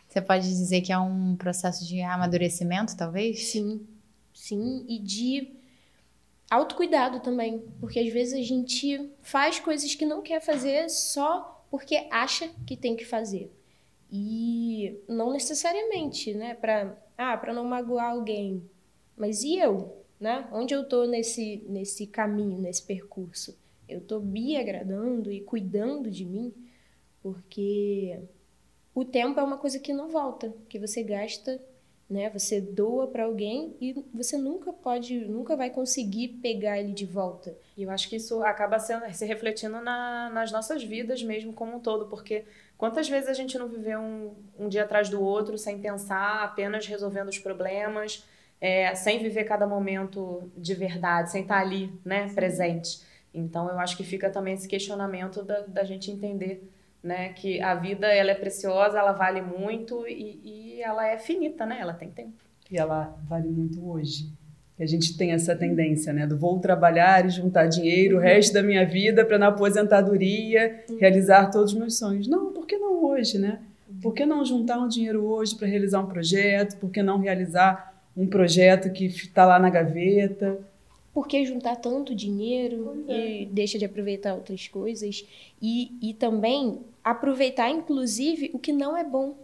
Você 0.06 0.20
pode 0.20 0.46
dizer 0.46 0.82
que 0.82 0.92
é 0.92 0.98
um 0.98 1.36
processo 1.36 1.86
de 1.86 2.02
amadurecimento, 2.02 2.96
talvez? 2.96 3.48
Sim, 3.48 3.86
sim. 4.34 4.84
E 4.88 4.98
de 4.98 5.52
autocuidado 6.50 7.20
também. 7.20 7.64
Porque 7.80 7.98
às 7.98 8.12
vezes 8.12 8.34
a 8.34 8.42
gente 8.42 9.10
faz 9.22 9.58
coisas 9.58 9.94
que 9.94 10.04
não 10.04 10.20
quer 10.20 10.40
fazer 10.40 10.88
só 10.90 11.64
porque 11.70 12.06
acha 12.10 12.50
que 12.66 12.76
tem 12.76 12.94
que 12.94 13.04
fazer. 13.04 13.50
E 14.10 15.00
não 15.08 15.32
necessariamente, 15.32 16.34
né? 16.34 16.54
Para 16.54 16.98
ah, 17.16 17.36
para 17.36 17.54
não 17.54 17.64
magoar 17.64 18.10
alguém. 18.10 18.62
Mas 19.16 19.42
e 19.42 19.56
eu? 19.56 20.02
né? 20.22 20.48
Onde 20.52 20.72
eu 20.72 20.88
tô 20.88 21.04
nesse, 21.04 21.64
nesse 21.68 22.06
caminho, 22.06 22.56
nesse 22.56 22.84
percurso? 22.84 23.58
Eu 23.92 24.00
tô 24.00 24.20
me 24.20 24.57
agradando 24.57 25.31
e 25.31 25.40
cuidando 25.40 26.11
de 26.11 26.24
mim? 26.24 26.52
Porque 27.22 28.18
o 28.94 29.05
tempo 29.05 29.38
é 29.38 29.42
uma 29.42 29.59
coisa 29.59 29.78
que 29.78 29.92
não 29.92 30.09
volta, 30.09 30.55
que 30.68 30.78
você 30.78 31.02
gasta 31.02 31.61
né? 32.12 32.28
Você 32.31 32.61
doa 32.61 33.07
para 33.07 33.24
alguém 33.24 33.74
e 33.81 34.05
você 34.12 34.37
nunca 34.37 34.70
pode, 34.70 35.18
nunca 35.24 35.57
vai 35.57 35.70
conseguir 35.70 36.28
pegar 36.42 36.78
ele 36.78 36.92
de 36.92 37.07
volta. 37.07 37.57
E 37.74 37.85
eu 37.85 37.90
acho 37.90 38.09
que 38.09 38.16
isso 38.16 38.42
acaba 38.42 38.78
sendo, 38.78 39.11
se 39.14 39.24
refletindo 39.24 39.81
na, 39.81 40.28
nas 40.31 40.52
nossas 40.52 40.85
vidas 40.85 41.22
mesmo 41.22 41.55
como 41.55 41.76
um 41.76 41.81
todo, 41.81 42.07
porque 42.07 42.44
quantas 42.76 43.09
vezes 43.09 43.31
a 43.31 43.33
gente 43.33 43.59
não 43.59 43.66
viveu 43.66 43.98
um, 43.98 44.35
um 44.59 44.68
dia 44.68 44.83
atrás 44.83 45.09
do 45.09 45.22
outro 45.22 45.57
sem 45.57 45.81
pensar, 45.81 46.44
apenas 46.44 46.87
resolvendo 46.87 47.28
os 47.28 47.38
problemas, 47.38 48.28
é, 48.61 48.94
sem 48.94 49.18
viver 49.18 49.44
cada 49.44 49.66
momento 49.66 50.50
de 50.55 50.74
verdade, 50.74 51.31
sem 51.31 51.42
estar 51.42 51.61
ali, 51.61 51.90
né, 52.05 52.31
presente. 52.35 53.00
Então 53.34 53.68
eu 53.68 53.78
acho 53.78 53.96
que 53.96 54.04
fica 54.04 54.30
também 54.30 54.54
esse 54.54 54.68
questionamento 54.68 55.42
da, 55.42 55.60
da 55.60 55.84
gente 55.84 56.10
entender 56.10 56.68
né? 57.02 57.30
Que 57.30 57.60
a 57.60 57.74
vida 57.74 58.06
ela 58.06 58.30
é 58.30 58.34
preciosa, 58.34 58.98
ela 58.98 59.12
vale 59.12 59.42
muito 59.42 60.06
e, 60.06 60.40
e 60.44 60.82
ela 60.82 61.06
é 61.06 61.18
finita, 61.18 61.66
né? 61.66 61.78
Ela 61.80 61.92
tem 61.92 62.10
tempo. 62.10 62.44
E 62.70 62.78
ela 62.78 63.16
vale 63.28 63.48
muito 63.48 63.86
hoje. 63.90 64.30
a 64.78 64.86
gente 64.86 65.16
tem 65.16 65.32
essa 65.32 65.54
tendência, 65.54 66.12
né? 66.12 66.26
Do 66.26 66.36
vou 66.36 66.58
trabalhar 66.60 67.26
e 67.26 67.30
juntar 67.30 67.66
dinheiro 67.66 68.16
o 68.16 68.20
resto 68.20 68.54
da 68.54 68.62
minha 68.62 68.86
vida 68.86 69.24
para 69.24 69.38
na 69.38 69.48
aposentadoria 69.48 70.84
realizar 70.98 71.50
todos 71.50 71.72
os 71.72 71.78
meus 71.78 71.98
sonhos. 71.98 72.28
Não, 72.28 72.52
por 72.52 72.66
que 72.66 72.78
não 72.78 73.04
hoje, 73.04 73.38
né? 73.38 73.60
Por 74.00 74.14
que 74.14 74.24
não 74.24 74.44
juntar 74.44 74.78
um 74.78 74.88
dinheiro 74.88 75.24
hoje 75.24 75.54
para 75.54 75.68
realizar 75.68 76.00
um 76.00 76.06
projeto? 76.06 76.78
Por 76.78 76.90
que 76.90 77.02
não 77.02 77.18
realizar 77.18 77.92
um 78.16 78.26
projeto 78.26 78.90
que 78.90 79.06
está 79.06 79.44
lá 79.44 79.58
na 79.58 79.68
gaveta? 79.68 80.58
Por 81.12 81.29
que 81.29 81.44
juntar 81.44 81.77
tanto 81.77 82.14
dinheiro 82.14 83.05
é. 83.07 83.42
e 83.42 83.46
deixa 83.46 83.79
de 83.79 83.85
aproveitar 83.85 84.35
outras 84.35 84.66
coisas? 84.66 85.25
E, 85.61 85.92
e 86.01 86.14
também 86.14 86.81
aproveitar, 87.05 87.70
inclusive, 87.70 88.51
o 88.55 88.59
que 88.59 88.72
não 88.72 88.96
é 88.96 89.05
bom. 89.05 89.37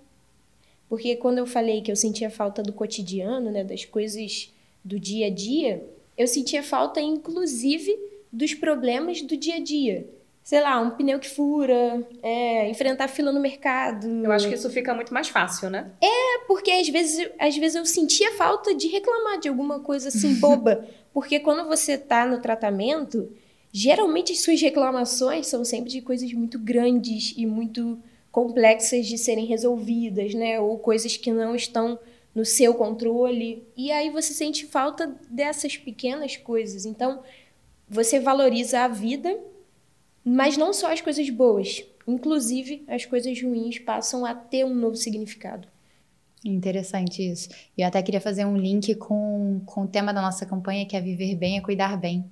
Porque 0.88 1.16
quando 1.16 1.38
eu 1.38 1.46
falei 1.46 1.82
que 1.82 1.92
eu 1.92 1.96
sentia 1.96 2.30
falta 2.30 2.62
do 2.62 2.72
cotidiano, 2.72 3.50
né, 3.50 3.62
das 3.62 3.84
coisas 3.84 4.50
do 4.82 4.98
dia 4.98 5.26
a 5.26 5.30
dia, 5.30 5.84
eu 6.16 6.26
sentia 6.26 6.62
falta, 6.62 7.00
inclusive, 7.00 7.96
dos 8.32 8.54
problemas 8.54 9.20
do 9.20 9.36
dia 9.36 9.56
a 9.56 9.60
dia. 9.60 10.08
Sei 10.42 10.62
lá, 10.62 10.80
um 10.80 10.92
pneu 10.92 11.18
que 11.18 11.28
fura, 11.28 12.02
é, 12.22 12.70
enfrentar 12.70 13.06
fila 13.06 13.30
no 13.30 13.38
mercado. 13.38 14.06
Eu 14.06 14.32
acho 14.32 14.48
que 14.48 14.54
isso 14.54 14.70
fica 14.70 14.94
muito 14.94 15.12
mais 15.12 15.28
fácil, 15.28 15.68
né? 15.68 15.90
É, 16.00 16.46
porque 16.46 16.70
às 16.70 16.88
vezes, 16.88 17.30
às 17.38 17.54
vezes 17.54 17.76
eu 17.76 17.84
sentia 17.84 18.32
falta 18.32 18.74
de 18.74 18.88
reclamar 18.88 19.38
de 19.38 19.46
alguma 19.46 19.80
coisa 19.80 20.08
assim 20.08 20.36
boba. 20.36 20.88
porque 21.20 21.40
quando 21.40 21.66
você 21.66 21.94
está 21.94 22.24
no 22.24 22.40
tratamento, 22.40 23.28
Geralmente 23.72 24.32
as 24.32 24.40
suas 24.40 24.60
reclamações 24.60 25.46
são 25.46 25.64
sempre 25.64 25.90
de 25.90 26.00
coisas 26.00 26.32
muito 26.32 26.58
grandes 26.58 27.34
e 27.36 27.44
muito 27.44 27.98
complexas 28.30 29.06
de 29.06 29.18
serem 29.18 29.44
resolvidas, 29.44 30.34
né? 30.34 30.58
Ou 30.58 30.78
coisas 30.78 31.16
que 31.16 31.30
não 31.30 31.54
estão 31.54 31.98
no 32.34 32.44
seu 32.44 32.74
controle. 32.74 33.62
E 33.76 33.92
aí 33.92 34.10
você 34.10 34.32
sente 34.32 34.66
falta 34.66 35.14
dessas 35.28 35.76
pequenas 35.76 36.36
coisas. 36.36 36.86
Então, 36.86 37.22
você 37.88 38.18
valoriza 38.18 38.80
a 38.80 38.88
vida, 38.88 39.38
mas 40.24 40.56
não 40.56 40.72
só 40.72 40.90
as 40.90 41.00
coisas 41.00 41.28
boas. 41.28 41.84
Inclusive, 42.06 42.84
as 42.88 43.04
coisas 43.04 43.40
ruins 43.42 43.78
passam 43.78 44.24
a 44.24 44.34
ter 44.34 44.64
um 44.64 44.74
novo 44.74 44.96
significado. 44.96 45.68
Interessante 46.44 47.22
isso. 47.22 47.48
E 47.76 47.82
eu 47.82 47.88
até 47.88 48.02
queria 48.02 48.20
fazer 48.20 48.44
um 48.44 48.56
link 48.56 48.94
com, 48.94 49.60
com 49.66 49.82
o 49.82 49.88
tema 49.88 50.12
da 50.12 50.22
nossa 50.22 50.46
campanha, 50.46 50.86
que 50.86 50.96
é 50.96 51.00
Viver 51.00 51.34
Bem 51.34 51.58
é 51.58 51.60
Cuidar 51.60 51.96
Bem 51.96 52.30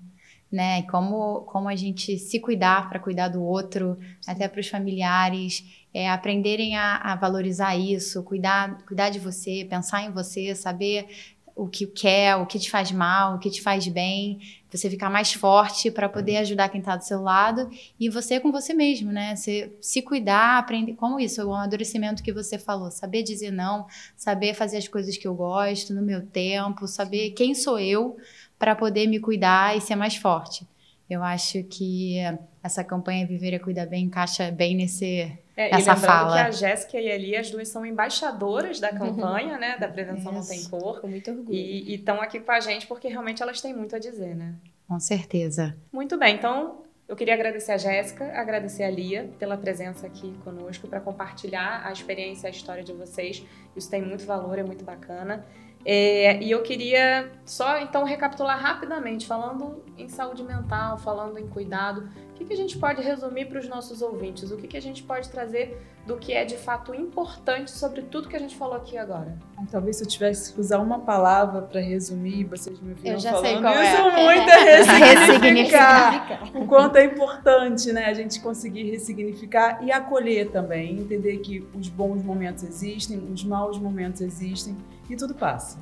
né? 0.51 0.83
Como, 0.83 1.41
como 1.43 1.69
a 1.69 1.77
gente 1.77 2.19
se 2.19 2.39
cuidar 2.41 2.89
para 2.89 3.01
cuidar 3.01 3.29
do 3.29 3.43
outro, 3.43 3.99
até 4.27 4.49
para 4.49 4.61
os 4.61 4.69
familiares, 4.69 5.65
é, 5.93 6.09
aprenderem 6.11 6.77
a, 6.77 6.97
a, 6.97 7.17
valorizar 7.17 7.77
isso, 7.77 8.23
cuidar, 8.23 8.79
cuidar 8.87 9.11
de 9.11 9.19
você, 9.19 9.67
pensar 9.69 10.03
em 10.03 10.11
você, 10.11 10.55
saber 10.55 11.09
o 11.57 11.67
que 11.67 11.87
quer, 11.87 12.37
o 12.37 12.45
que 12.45 12.59
te 12.59 12.71
faz 12.71 12.93
mal, 12.93 13.37
o 13.37 13.39
que 13.39 13.49
te 13.49 13.63
faz 13.63 13.89
bem, 13.89 14.39
você 14.71 14.91
ficar 14.91 15.09
mais 15.09 15.33
forte 15.33 15.91
para 15.91 16.07
poder 16.07 16.37
ajudar 16.37 16.69
quem 16.69 16.81
está 16.81 16.95
do 16.97 17.03
seu 17.03 17.23
lado 17.23 17.71
e 17.99 18.11
você 18.11 18.39
com 18.39 18.53
você 18.53 18.75
mesmo, 18.75 19.11
né? 19.11 19.35
Você 19.35 19.73
se 19.81 20.03
cuidar, 20.03 20.59
aprender, 20.59 20.93
como 20.93 21.19
isso, 21.19 21.43
o 21.43 21.55
amadurecimento 21.55 22.23
que 22.23 22.31
você 22.31 22.59
falou, 22.59 22.91
saber 22.91 23.23
dizer 23.23 23.51
não, 23.51 23.87
saber 24.15 24.53
fazer 24.53 24.77
as 24.77 24.87
coisas 24.87 25.17
que 25.17 25.27
eu 25.27 25.35
gosto 25.35 25.95
no 25.95 26.03
meu 26.03 26.27
tempo, 26.27 26.87
saber 26.87 27.31
quem 27.31 27.55
sou 27.55 27.79
eu 27.79 28.19
para 28.59 28.77
poder 28.77 29.07
me 29.07 29.19
cuidar 29.19 29.75
e 29.75 29.81
ser 29.81 29.97
mais 29.97 30.15
forte. 30.15 30.67
Eu 31.09 31.23
acho 31.23 31.63
que 31.65 32.17
essa 32.63 32.85
campanha 32.85 33.27
Viver 33.27 33.55
e 33.55 33.59
Cuidar 33.59 33.87
Bem 33.87 34.05
encaixa 34.05 34.51
bem 34.51 34.75
nesse 34.75 35.33
é, 35.57 35.75
essa 35.75 35.95
e 35.95 35.97
fala. 35.97 36.35
que 36.35 36.39
a 36.41 36.51
Jéssica 36.51 37.01
e 37.01 37.11
a 37.11 37.15
Eli, 37.15 37.35
as 37.35 37.51
duas 37.51 37.69
são 37.69 37.85
embaixadoras 37.87 38.79
da 38.79 38.91
campanha, 38.91 39.57
né, 39.57 39.79
da 39.79 39.89
Prevenção 39.89 40.39
Isso. 40.39 40.53
Não 40.53 40.59
Tem 40.59 40.65
Cor. 40.69 41.01
Com 41.01 41.09
muito 41.09 41.31
orgulho. 41.31 41.55
E 41.55 41.95
estão 41.95 42.21
aqui 42.21 42.39
com 42.41 42.53
a 42.53 42.61
gente 42.61 42.87
porque 42.87 43.09
realmente 43.09 43.43
elas 43.43 43.61
têm 43.61 43.75
muito 43.75 43.97
a 43.97 43.99
dizer, 43.99 44.35
né? 44.37 44.55
Com 44.87 45.01
certeza. 45.01 45.77
Muito 45.91 46.19
bem, 46.19 46.37
então 46.37 46.83
eu 47.09 47.17
queria 47.17 47.35
agradecer 47.35 47.73
a 47.73 47.77
Jéssica, 47.79 48.33
agradecer 48.39 48.83
a 48.83 48.91
Lia 48.91 49.31
pela 49.39 49.57
presença 49.57 50.07
aqui 50.07 50.37
conosco 50.45 50.87
para 50.89 51.01
compartilhar 51.01 51.83
a 51.85 51.93
experiência, 51.93 52.49
a 52.49 52.51
história 52.51 52.85
de 52.85 52.93
vocês. 52.93 53.45
Isso 53.75 53.89
tem 53.89 54.03
muito 54.03 54.27
valor, 54.27 54.59
é 54.59 54.63
muito 54.63 54.85
bacana. 54.85 55.47
É, 55.85 56.43
e 56.43 56.51
eu 56.51 56.65
queria 56.65 57.31
só 57.45 57.79
então 57.79 58.03
recapitular 58.03 58.61
rapidamente, 58.61 59.25
falando 59.25 59.85
em 59.97 60.09
saúde 60.09 60.43
mental, 60.43 60.99
falando 60.99 61.39
em 61.39 61.47
cuidado, 61.47 62.09
o 62.37 62.39
que, 62.39 62.45
que 62.45 62.53
a 62.53 62.57
gente 62.57 62.77
pode 62.77 63.01
resumir 63.01 63.47
para 63.47 63.59
os 63.59 63.67
nossos 63.67 64.03
ouvintes? 64.03 64.51
O 64.51 64.59
que, 64.59 64.69
que 64.69 64.77
a 64.77 64.83
gente 64.83 65.03
pode 65.03 65.31
trazer 65.31 65.81
do 66.07 66.19
que 66.19 66.35
é 66.35 66.45
de 66.45 66.59
fato 66.59 66.95
importante 66.95 67.71
sobre 67.71 68.03
tudo 68.03 68.29
que 68.29 68.37
a 68.37 68.39
gente 68.39 68.55
falou 68.55 68.77
aqui 68.77 68.99
agora? 68.99 69.35
Talvez 69.71 69.97
se 69.97 70.05
eu 70.05 70.07
tivesse 70.07 70.53
que 70.53 70.61
usar 70.61 70.79
uma 70.81 70.99
palavra 70.99 71.63
para 71.63 71.81
resumir, 71.81 72.45
vocês 72.45 72.79
me 72.79 72.93
viram 72.93 73.15
eu 73.15 73.19
já 73.19 73.31
falando 73.31 73.47
sei 73.47 73.61
qual 73.63 73.75
isso 73.83 73.97
é. 73.97 74.25
muito 74.25 74.51
é 74.53 75.15
ressignificar. 75.15 76.43
o 76.55 76.67
quanto 76.67 76.97
é 76.97 77.05
importante 77.07 77.91
né, 77.91 78.05
a 78.05 78.13
gente 78.13 78.39
conseguir 78.41 78.91
ressignificar 78.91 79.83
e 79.83 79.91
acolher 79.91 80.51
também, 80.51 80.99
entender 80.99 81.39
que 81.39 81.67
os 81.75 81.89
bons 81.89 82.23
momentos 82.23 82.63
existem, 82.65 83.17
os 83.17 83.43
maus 83.45 83.79
momentos 83.79 84.21
existem 84.21 84.77
e 85.09 85.17
tudo 85.17 85.35
passa. 85.35 85.79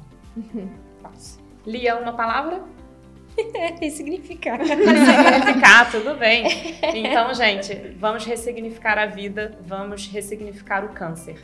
passa. 1.03 1.37
Lia, 1.67 1.97
uma 1.97 2.13
palavra? 2.13 2.63
ressignificar. 3.81 4.59
Ressignificar, 4.63 5.91
tudo 5.91 6.15
bem. 6.17 6.47
Então, 6.95 7.33
gente, 7.35 7.75
vamos 7.99 8.25
ressignificar 8.25 8.99
a 8.99 9.07
vida, 9.07 9.59
vamos 9.63 10.07
ressignificar 10.07 10.85
o 10.85 10.89
câncer. 10.91 11.37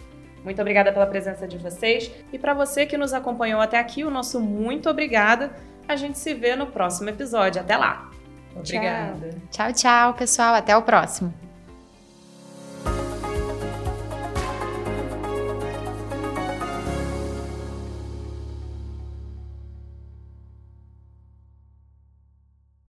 Muito 0.45 0.61
obrigada 0.61 0.93
pela 0.93 1.07
presença 1.07 1.47
de 1.47 1.59
vocês. 1.59 2.11
E 2.33 2.39
para 2.39 2.55
você 2.55 2.87
que 2.87 2.97
nos 2.97 3.13
acompanhou 3.13 3.61
até 3.61 3.79
aqui, 3.79 4.05
o 4.05 4.11
nosso 4.11 4.41
muito 4.41 4.89
obrigada. 4.89 5.53
A 5.87 5.97
gente 5.97 6.19
se 6.19 6.33
vê 6.33 6.57
no 6.57 6.67
próximo 6.67 7.11
episódio. 7.11 7.61
Até 7.61 7.77
lá. 7.77 8.11
Obrigada. 8.57 9.31
Tchau, 9.51 9.73
tchau, 9.73 10.15
pessoal. 10.15 10.55
Até 10.55 10.77
o 10.77 10.83
próximo. 10.83 11.50